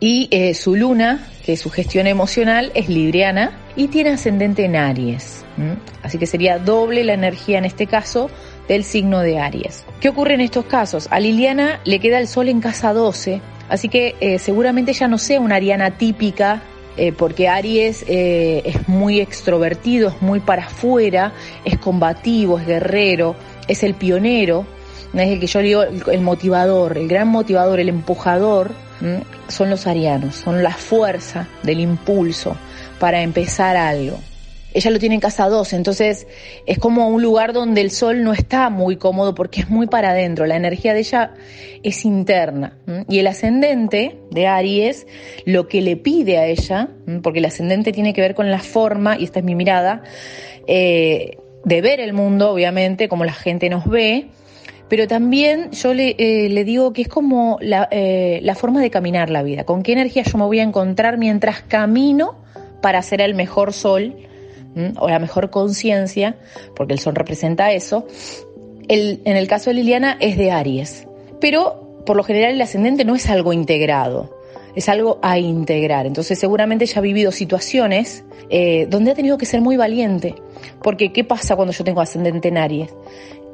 Y 0.00 0.28
eh, 0.32 0.54
su 0.54 0.74
luna, 0.74 1.28
que 1.44 1.52
es 1.52 1.60
su 1.60 1.70
gestión 1.70 2.08
emocional, 2.08 2.72
es 2.74 2.88
libriana 2.88 3.61
y 3.76 3.88
tiene 3.88 4.10
ascendente 4.10 4.64
en 4.64 4.76
Aries. 4.76 5.44
Así 6.02 6.18
que 6.18 6.26
sería 6.26 6.58
doble 6.58 7.04
la 7.04 7.14
energía 7.14 7.58
en 7.58 7.64
este 7.64 7.86
caso 7.86 8.30
del 8.68 8.84
signo 8.84 9.20
de 9.20 9.38
Aries. 9.38 9.84
¿Qué 10.00 10.08
ocurre 10.08 10.34
en 10.34 10.40
estos 10.40 10.64
casos? 10.64 11.08
A 11.10 11.20
Liliana 11.20 11.80
le 11.84 12.00
queda 12.00 12.18
el 12.18 12.28
sol 12.28 12.48
en 12.48 12.60
casa 12.60 12.92
12, 12.92 13.40
así 13.68 13.88
que 13.88 14.16
eh, 14.20 14.38
seguramente 14.38 14.92
ya 14.92 15.08
no 15.08 15.18
sea 15.18 15.40
una 15.40 15.56
ariana 15.56 15.92
típica 15.92 16.62
eh, 16.96 17.12
porque 17.12 17.48
Aries 17.48 18.04
es 18.06 18.88
muy 18.88 19.20
extrovertido, 19.20 20.10
es 20.10 20.20
muy 20.20 20.40
para 20.40 20.64
afuera, 20.64 21.32
es 21.64 21.78
combativo, 21.78 22.58
es 22.58 22.66
guerrero, 22.66 23.34
es 23.68 23.82
el 23.82 23.94
pionero, 23.94 24.66
es 25.14 25.28
el 25.28 25.40
que 25.40 25.46
yo 25.46 25.60
digo 25.60 25.82
el 25.82 26.20
motivador, 26.20 26.98
el 26.98 27.08
gran 27.08 27.28
motivador, 27.28 27.80
el 27.80 27.88
empujador, 27.88 28.70
son 29.48 29.68
los 29.68 29.86
arianos, 29.86 30.36
son 30.36 30.62
la 30.62 30.70
fuerza 30.70 31.48
del 31.64 31.80
impulso 31.80 32.56
para 33.02 33.22
empezar 33.22 33.76
algo. 33.76 34.20
Ella 34.72 34.92
lo 34.92 35.00
tiene 35.00 35.16
en 35.16 35.20
casa 35.20 35.48
12, 35.48 35.74
entonces 35.74 36.28
es 36.66 36.78
como 36.78 37.08
un 37.08 37.20
lugar 37.20 37.52
donde 37.52 37.80
el 37.80 37.90
sol 37.90 38.22
no 38.22 38.32
está 38.32 38.70
muy 38.70 38.94
cómodo 38.94 39.34
porque 39.34 39.62
es 39.62 39.68
muy 39.68 39.88
para 39.88 40.10
adentro, 40.10 40.46
la 40.46 40.54
energía 40.54 40.94
de 40.94 41.00
ella 41.00 41.34
es 41.82 42.04
interna. 42.04 42.78
Y 43.08 43.18
el 43.18 43.26
ascendente 43.26 44.20
de 44.30 44.46
Aries 44.46 45.08
lo 45.46 45.66
que 45.66 45.80
le 45.80 45.96
pide 45.96 46.38
a 46.38 46.46
ella, 46.46 46.90
porque 47.24 47.40
el 47.40 47.44
ascendente 47.46 47.90
tiene 47.90 48.14
que 48.14 48.20
ver 48.20 48.36
con 48.36 48.52
la 48.52 48.60
forma, 48.60 49.18
y 49.18 49.24
esta 49.24 49.40
es 49.40 49.44
mi 49.44 49.56
mirada, 49.56 50.04
eh, 50.68 51.38
de 51.64 51.80
ver 51.80 51.98
el 51.98 52.12
mundo, 52.12 52.52
obviamente, 52.52 53.08
como 53.08 53.24
la 53.24 53.32
gente 53.32 53.68
nos 53.68 53.84
ve, 53.84 54.28
pero 54.88 55.08
también 55.08 55.72
yo 55.72 55.92
le, 55.92 56.14
eh, 56.16 56.64
digo 56.64 56.92
que 56.92 57.02
es 57.02 57.08
como 57.08 57.58
la, 57.60 57.88
eh, 57.90 58.38
la 58.44 58.54
forma 58.54 58.80
de 58.80 58.90
caminar 58.90 59.28
la 59.28 59.42
vida, 59.42 59.64
con 59.64 59.82
qué 59.82 59.90
energía 59.90 60.22
yo 60.22 60.38
me 60.38 60.44
voy 60.44 60.60
a 60.60 60.62
encontrar 60.62 61.18
mientras 61.18 61.62
camino 61.62 62.41
para 62.82 63.00
ser 63.02 63.22
el 63.22 63.34
mejor 63.34 63.72
sol 63.72 64.14
o 64.98 65.08
la 65.08 65.18
mejor 65.18 65.50
conciencia, 65.50 66.36
porque 66.74 66.94
el 66.94 66.98
sol 66.98 67.14
representa 67.14 67.72
eso. 67.72 68.06
El, 68.88 69.20
en 69.24 69.36
el 69.36 69.46
caso 69.46 69.70
de 69.70 69.74
Liliana 69.74 70.16
es 70.20 70.36
de 70.36 70.50
Aries, 70.50 71.06
pero 71.40 72.02
por 72.04 72.16
lo 72.16 72.24
general 72.24 72.54
el 72.54 72.60
ascendente 72.60 73.04
no 73.04 73.14
es 73.14 73.28
algo 73.28 73.52
integrado, 73.52 74.36
es 74.74 74.88
algo 74.88 75.18
a 75.22 75.38
integrar. 75.38 76.06
Entonces 76.06 76.38
seguramente 76.38 76.84
ella 76.84 76.98
ha 76.98 77.02
vivido 77.02 77.32
situaciones 77.32 78.24
eh, 78.50 78.86
donde 78.88 79.12
ha 79.12 79.14
tenido 79.14 79.38
que 79.38 79.46
ser 79.46 79.60
muy 79.60 79.76
valiente, 79.76 80.34
porque 80.82 81.12
¿qué 81.12 81.24
pasa 81.24 81.54
cuando 81.54 81.72
yo 81.72 81.84
tengo 81.84 82.00
ascendente 82.00 82.48
en 82.48 82.58
Aries? 82.58 82.94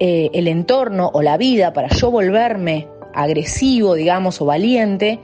Eh, 0.01 0.31
el 0.33 0.47
entorno 0.47 1.11
o 1.13 1.23
la 1.23 1.37
vida 1.37 1.73
para 1.73 1.89
yo 1.89 2.11
volverme 2.11 2.87
agresivo, 3.15 3.95
digamos, 3.95 4.41
o 4.41 4.45
valiente, 4.45 5.19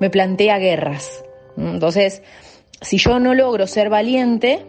me 0.00 0.10
plantea 0.10 0.58
guerras. 0.58 1.24
Entonces, 1.56 2.22
si 2.80 2.98
yo 2.98 3.18
no 3.18 3.34
logro 3.34 3.66
ser 3.66 3.90
valiente, 3.90 4.66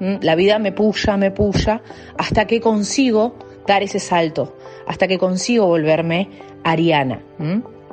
la 0.00 0.34
vida 0.34 0.58
me 0.58 0.72
puya, 0.72 1.16
me 1.16 1.30
puya, 1.30 1.82
hasta 2.18 2.46
que 2.46 2.60
consigo 2.60 3.36
dar 3.66 3.82
ese 3.82 3.98
salto, 3.98 4.56
hasta 4.86 5.08
que 5.08 5.18
consigo 5.18 5.66
volverme 5.66 6.28
ariana. 6.64 7.22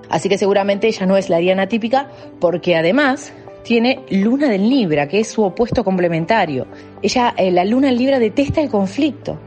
Así 0.10 0.30
que 0.30 0.38
seguramente 0.38 0.88
ella 0.88 1.06
no 1.06 1.18
es 1.18 1.30
la 1.30 1.38
ariana 1.38 1.68
típica, 1.68 2.10
porque 2.40 2.76
además 2.76 3.34
tiene 3.64 4.02
luna 4.10 4.50
del 4.50 4.70
Libra, 4.70 5.08
que 5.08 5.22
es 5.22 5.30
su 5.30 5.44
opuesto 5.44 5.84
complementario. 5.84 6.68
Ella, 7.02 7.34
eh, 7.38 7.52
la 7.52 7.64
luna 7.64 7.90
en 7.90 7.98
Libra 7.98 8.20
detesta 8.20 8.62
el 8.62 8.70
conflicto 8.70 9.40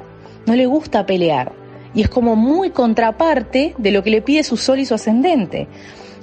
no 0.46 0.54
le 0.54 0.66
gusta 0.66 1.04
pelear 1.04 1.52
y 1.94 2.02
es 2.02 2.08
como 2.08 2.36
muy 2.36 2.70
contraparte 2.70 3.74
de 3.76 3.90
lo 3.90 4.02
que 4.02 4.10
le 4.10 4.22
pide 4.22 4.44
su 4.44 4.56
sol 4.56 4.78
y 4.78 4.86
su 4.86 4.94
ascendente. 4.94 5.66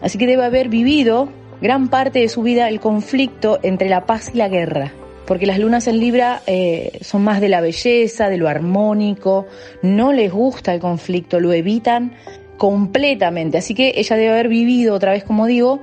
Así 0.02 0.18
que 0.18 0.28
debe 0.28 0.46
haber 0.46 0.70
vivido 0.70 1.30
gran 1.64 1.88
parte 1.88 2.20
de 2.20 2.28
su 2.28 2.44
vida 2.44 2.68
el 2.68 2.82
conflicto 2.82 3.58
entre 3.64 3.88
la 3.88 4.06
paz 4.06 4.32
y 4.34 4.38
la 4.38 4.50
guerra. 4.50 4.92
porque 5.26 5.46
las 5.46 5.58
lunas 5.58 5.88
en 5.88 6.02
Libra 6.02 6.42
eh, 6.46 7.00
son 7.00 7.24
más 7.24 7.40
de 7.40 7.48
la 7.48 7.62
belleza, 7.62 8.28
de 8.28 8.36
lo 8.36 8.50
armónico, 8.50 9.48
no 9.82 10.12
les 10.12 10.30
gusta 10.34 10.74
el 10.74 10.82
conflicto, 10.82 11.40
lo 11.40 11.54
evitan 11.54 12.12
completamente. 12.58 13.58
Así 13.58 13.74
que 13.74 13.94
ella 13.96 14.18
debe 14.18 14.32
haber 14.32 14.50
vivido, 14.50 14.94
otra 14.94 15.14
vez 15.14 15.24
como 15.24 15.46
digo, 15.48 15.80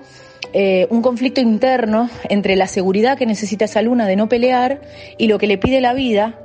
eh, 0.52 0.86
un 0.90 1.00
conflicto 1.00 1.40
interno 1.40 2.10
entre 2.28 2.54
la 2.54 2.66
seguridad 2.66 3.16
que 3.16 3.24
necesita 3.24 3.64
esa 3.64 3.80
luna 3.80 4.06
de 4.06 4.16
no 4.16 4.28
pelear 4.28 4.82
y 5.16 5.26
lo 5.26 5.38
que 5.38 5.46
le 5.46 5.56
pide 5.56 5.80
la 5.80 5.94
vida 5.94 6.38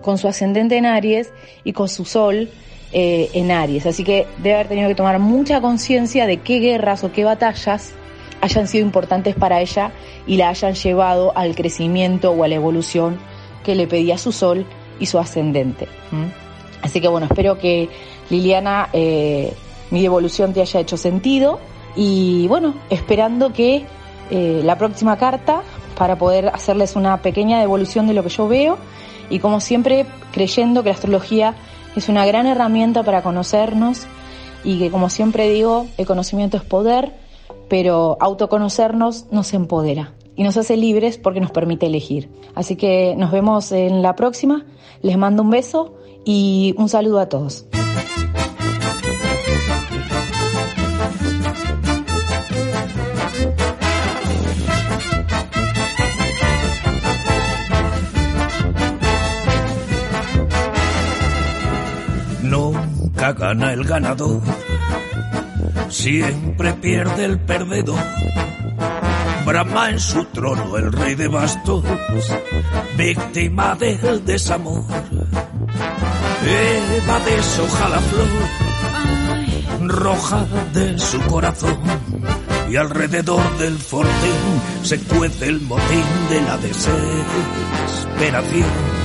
con 0.00 0.16
su 0.16 0.28
ascendente 0.28 0.76
en 0.76 0.86
Aries 0.86 1.32
y 1.64 1.72
con 1.72 1.88
su 1.88 2.04
sol 2.04 2.48
eh, 2.92 3.28
en 3.34 3.50
Aries. 3.50 3.86
Así 3.86 4.04
que 4.04 4.24
debe 4.38 4.54
haber 4.54 4.68
tenido 4.68 4.88
que 4.88 4.94
tomar 4.94 5.18
mucha 5.18 5.60
conciencia 5.60 6.28
de 6.28 6.36
qué 6.36 6.60
guerras 6.60 7.02
o 7.02 7.10
qué 7.10 7.24
batallas 7.24 7.92
hayan 8.40 8.68
sido 8.68 8.84
importantes 8.84 9.34
para 9.34 9.60
ella 9.60 9.92
y 10.26 10.36
la 10.36 10.48
hayan 10.48 10.74
llevado 10.74 11.32
al 11.36 11.54
crecimiento 11.54 12.30
o 12.30 12.44
a 12.44 12.48
la 12.48 12.54
evolución 12.54 13.18
que 13.64 13.74
le 13.74 13.86
pedía 13.86 14.18
su 14.18 14.32
sol 14.32 14.66
y 15.00 15.06
su 15.06 15.18
ascendente. 15.18 15.88
Así 16.82 17.00
que 17.00 17.08
bueno, 17.08 17.26
espero 17.26 17.58
que 17.58 17.88
Liliana, 18.30 18.88
eh, 18.92 19.52
mi 19.90 20.02
devolución 20.02 20.52
te 20.52 20.60
haya 20.60 20.80
hecho 20.80 20.96
sentido 20.96 21.58
y 21.96 22.46
bueno, 22.48 22.74
esperando 22.90 23.52
que 23.52 23.84
eh, 24.30 24.60
la 24.64 24.76
próxima 24.76 25.16
carta 25.16 25.62
para 25.96 26.16
poder 26.16 26.48
hacerles 26.48 26.94
una 26.96 27.16
pequeña 27.22 27.58
devolución 27.58 28.06
de 28.06 28.14
lo 28.14 28.22
que 28.22 28.28
yo 28.28 28.48
veo 28.48 28.78
y 29.30 29.38
como 29.38 29.60
siempre 29.60 30.06
creyendo 30.32 30.82
que 30.82 30.90
la 30.90 30.94
astrología 30.94 31.54
es 31.96 32.08
una 32.08 32.26
gran 32.26 32.46
herramienta 32.46 33.02
para 33.02 33.22
conocernos 33.22 34.06
y 34.62 34.78
que 34.78 34.90
como 34.90 35.10
siempre 35.10 35.48
digo, 35.48 35.86
el 35.96 36.06
conocimiento 36.06 36.56
es 36.56 36.62
poder 36.64 37.12
pero 37.68 38.16
autoconocernos 38.20 39.26
nos 39.30 39.52
empodera 39.54 40.14
y 40.36 40.42
nos 40.42 40.56
hace 40.56 40.76
libres 40.76 41.18
porque 41.18 41.40
nos 41.40 41.50
permite 41.50 41.86
elegir. 41.86 42.30
Así 42.54 42.76
que 42.76 43.14
nos 43.16 43.32
vemos 43.32 43.72
en 43.72 44.02
la 44.02 44.14
próxima, 44.14 44.66
les 45.02 45.16
mando 45.16 45.42
un 45.42 45.50
beso 45.50 45.94
y 46.24 46.74
un 46.76 46.88
saludo 46.88 47.20
a 47.20 47.28
todos. 47.28 47.66
Nunca 62.42 63.32
gana 63.32 63.72
el 63.72 63.84
ganador 63.84 64.40
siempre 65.88 66.74
pierde 66.74 67.24
el 67.24 67.40
perdedor. 67.40 67.98
Brahma 69.44 69.90
en 69.90 69.98
su 70.00 70.24
trono, 70.26 70.76
el 70.76 70.92
rey 70.92 71.14
de 71.14 71.28
bastos, 71.28 71.82
víctima 72.96 73.76
del 73.76 74.24
desamor. 74.24 74.82
Eva 76.44 77.20
deshoja 77.20 77.88
la 77.88 78.00
flor, 78.00 78.26
roja 79.88 80.44
de 80.72 80.98
su 80.98 81.20
corazón, 81.22 81.78
y 82.68 82.74
alrededor 82.76 83.56
del 83.58 83.78
fortín 83.78 84.60
se 84.82 84.98
cuece 85.00 85.46
el 85.46 85.60
motín 85.60 86.04
de 86.28 86.42
la 86.42 86.58
desesperación. 86.58 88.95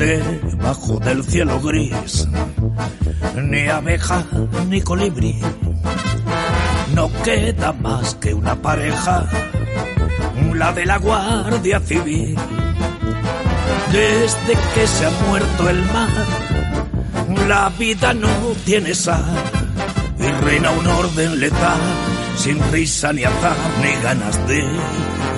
Debajo 0.00 0.98
del 0.98 1.22
cielo 1.22 1.60
gris 1.60 2.26
ni 3.36 3.68
abeja 3.68 4.24
ni 4.70 4.80
colibrí. 4.80 5.38
No 6.94 7.10
queda 7.22 7.74
más 7.74 8.14
que 8.14 8.32
una 8.32 8.54
pareja, 8.56 9.28
la 10.54 10.72
de 10.72 10.86
la 10.86 10.96
Guardia 10.96 11.80
Civil. 11.80 12.34
Desde 13.92 14.54
que 14.74 14.86
se 14.86 15.04
ha 15.04 15.10
muerto 15.28 15.68
el 15.68 15.82
mar, 15.92 16.26
la 17.46 17.68
vida 17.78 18.14
no 18.14 18.30
tiene 18.64 18.94
sal 18.94 19.22
y 20.18 20.44
reina 20.44 20.70
un 20.70 20.86
orden 20.86 21.40
letal, 21.40 21.80
sin 22.36 22.58
risa 22.72 23.12
ni 23.12 23.24
azar 23.24 23.56
ni 23.82 24.02
ganas 24.02 24.48
de 24.48 24.64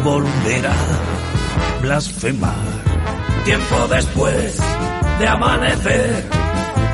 volver 0.04 0.66
a 0.68 1.80
blasfemar. 1.80 2.91
Tiempo 3.44 3.88
después 3.88 4.58
de 5.18 5.28
amanecer 5.28 6.28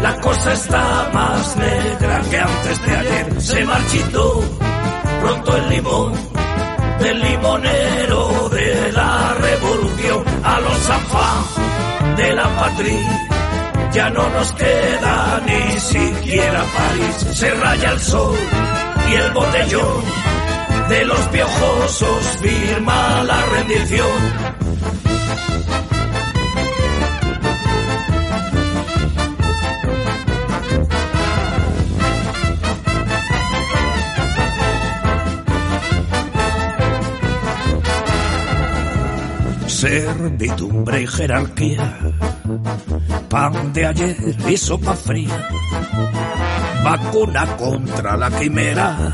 la 0.03 0.19
cosa 0.21 0.53
está 0.53 1.11
más 1.13 1.57
negra 1.57 2.23
que 2.31 2.39
antes 2.39 2.87
de 2.87 2.97
ayer. 2.97 3.41
Se 3.43 3.65
marchitó 3.65 4.45
pronto 5.21 5.57
el 5.57 5.69
limón 5.69 6.13
del 7.01 7.21
limonero 7.21 8.49
de 8.49 8.93
la 8.93 9.35
revolución 9.35 10.25
a 10.43 10.61
los 10.61 10.91
afán 10.91 12.17
de 12.17 12.35
la 12.35 12.49
patria. 12.57 13.31
Ya 13.93 14.11
no 14.11 14.29
nos 14.31 14.53
queda 14.53 15.43
ni 15.45 15.81
siquiera 15.81 16.65
París. 16.77 17.37
Se 17.37 17.51
raya 17.55 17.91
el 17.91 18.01
sol 18.01 18.39
y 19.11 19.15
el 19.15 19.31
botellón 19.33 20.03
de 20.89 21.05
los 21.05 21.21
piojosos 21.29 22.39
firma 22.41 23.23
la 23.25 23.45
rendición 23.47 24.68
servidumbre 40.01 41.03
y 41.03 41.07
jerarquía, 41.07 41.99
pan 43.29 43.73
de 43.73 43.87
ayer 43.87 44.17
y 44.49 44.57
sopa 44.57 44.95
fría, 44.95 45.49
vacuna 46.85 47.45
contra 47.57 48.17
la 48.17 48.31
quimera, 48.31 49.13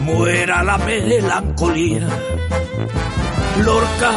muera 0.00 0.62
la 0.62 0.78
melancolía, 0.78 2.08
Lorca, 3.62 4.12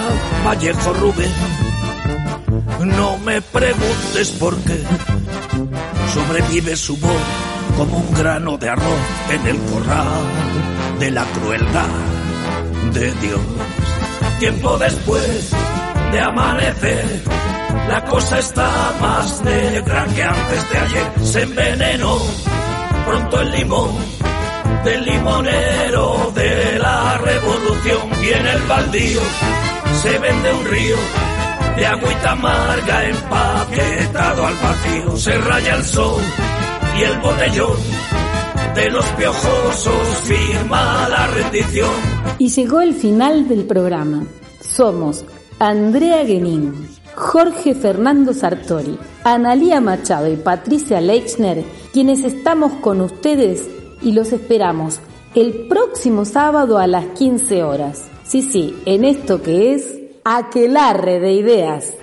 Vallejo, 0.46 0.94
Rubén, 0.94 1.32
no 2.86 3.18
me 3.18 3.42
preguntes 3.42 4.32
por 4.40 4.56
qué, 4.60 4.80
sobrevive 6.14 6.76
su 6.78 6.96
voz 6.98 7.24
como 7.76 7.98
un 7.98 8.14
grano 8.14 8.58
de 8.58 8.70
arroz 8.70 9.04
en 9.32 9.48
el 9.48 9.58
corral 9.72 10.08
de 11.00 11.12
la 11.12 11.26
crueldad 11.26 11.90
de 12.94 13.12
Dios 13.16 13.42
tiempo 14.40 14.78
después 14.78 15.52
de 16.12 16.20
amanecer. 16.22 17.24
La 17.90 18.04
cosa 18.06 18.40
está 18.40 18.70
más 19.02 19.42
negra 19.42 20.06
que 20.14 20.24
antes 20.24 20.70
de 20.72 20.78
ayer. 20.78 21.26
Se 21.26 21.42
envenenó 21.44 22.18
pronto 23.06 23.42
el 23.42 23.52
limón 23.52 23.92
del 24.84 25.06
limonero 25.06 26.32
de 26.36 26.80
la 26.80 27.18
revolución. 27.18 28.10
Y 28.22 28.30
en 28.30 28.48
el 28.48 28.62
baldío 28.64 29.22
se 30.02 30.20
vende 30.20 30.54
un 30.54 30.66
río 30.66 30.98
de 31.78 31.86
agüita 31.86 32.32
amarga 32.32 33.06
empaquetado 33.06 34.46
al 34.46 34.56
vacío. 34.56 35.18
Se 35.18 35.38
raya 35.38 35.76
el 35.76 35.86
sol 35.86 36.22
y 36.98 37.04
el 37.04 37.18
botellón 37.20 37.78
de 38.78 38.92
los 38.92 39.06
piojosos 39.14 40.08
firma 40.26 41.10
la 41.10 41.26
rendición 41.26 41.90
y 42.38 42.50
llegó 42.50 42.80
el 42.82 42.94
final 42.94 43.48
del 43.48 43.66
programa. 43.66 44.28
Somos 44.62 45.26
Andrea 45.58 46.24
Genin, 46.24 46.88
Jorge 47.16 47.74
Fernando 47.74 48.36
Sartori, 48.36 49.00
Analía 49.24 49.82
Machado 49.82 50.32
y 50.32 50.36
Patricia 50.36 51.02
Leixner, 51.02 51.64
quienes 51.92 52.24
estamos 52.24 52.72
con 52.74 53.02
ustedes 53.02 53.68
y 54.04 54.12
los 54.12 54.32
esperamos 54.32 55.00
el 55.34 55.68
próximo 55.68 56.24
sábado 56.24 56.78
a 56.78 56.86
las 56.86 57.08
15 57.18 57.64
horas. 57.64 58.06
Sí, 58.24 58.44
sí, 58.44 58.76
en 58.86 59.06
esto 59.06 59.42
que 59.42 59.74
es 59.74 59.98
Aquelarre 60.24 61.20
de 61.20 61.34
Ideas. 61.34 61.94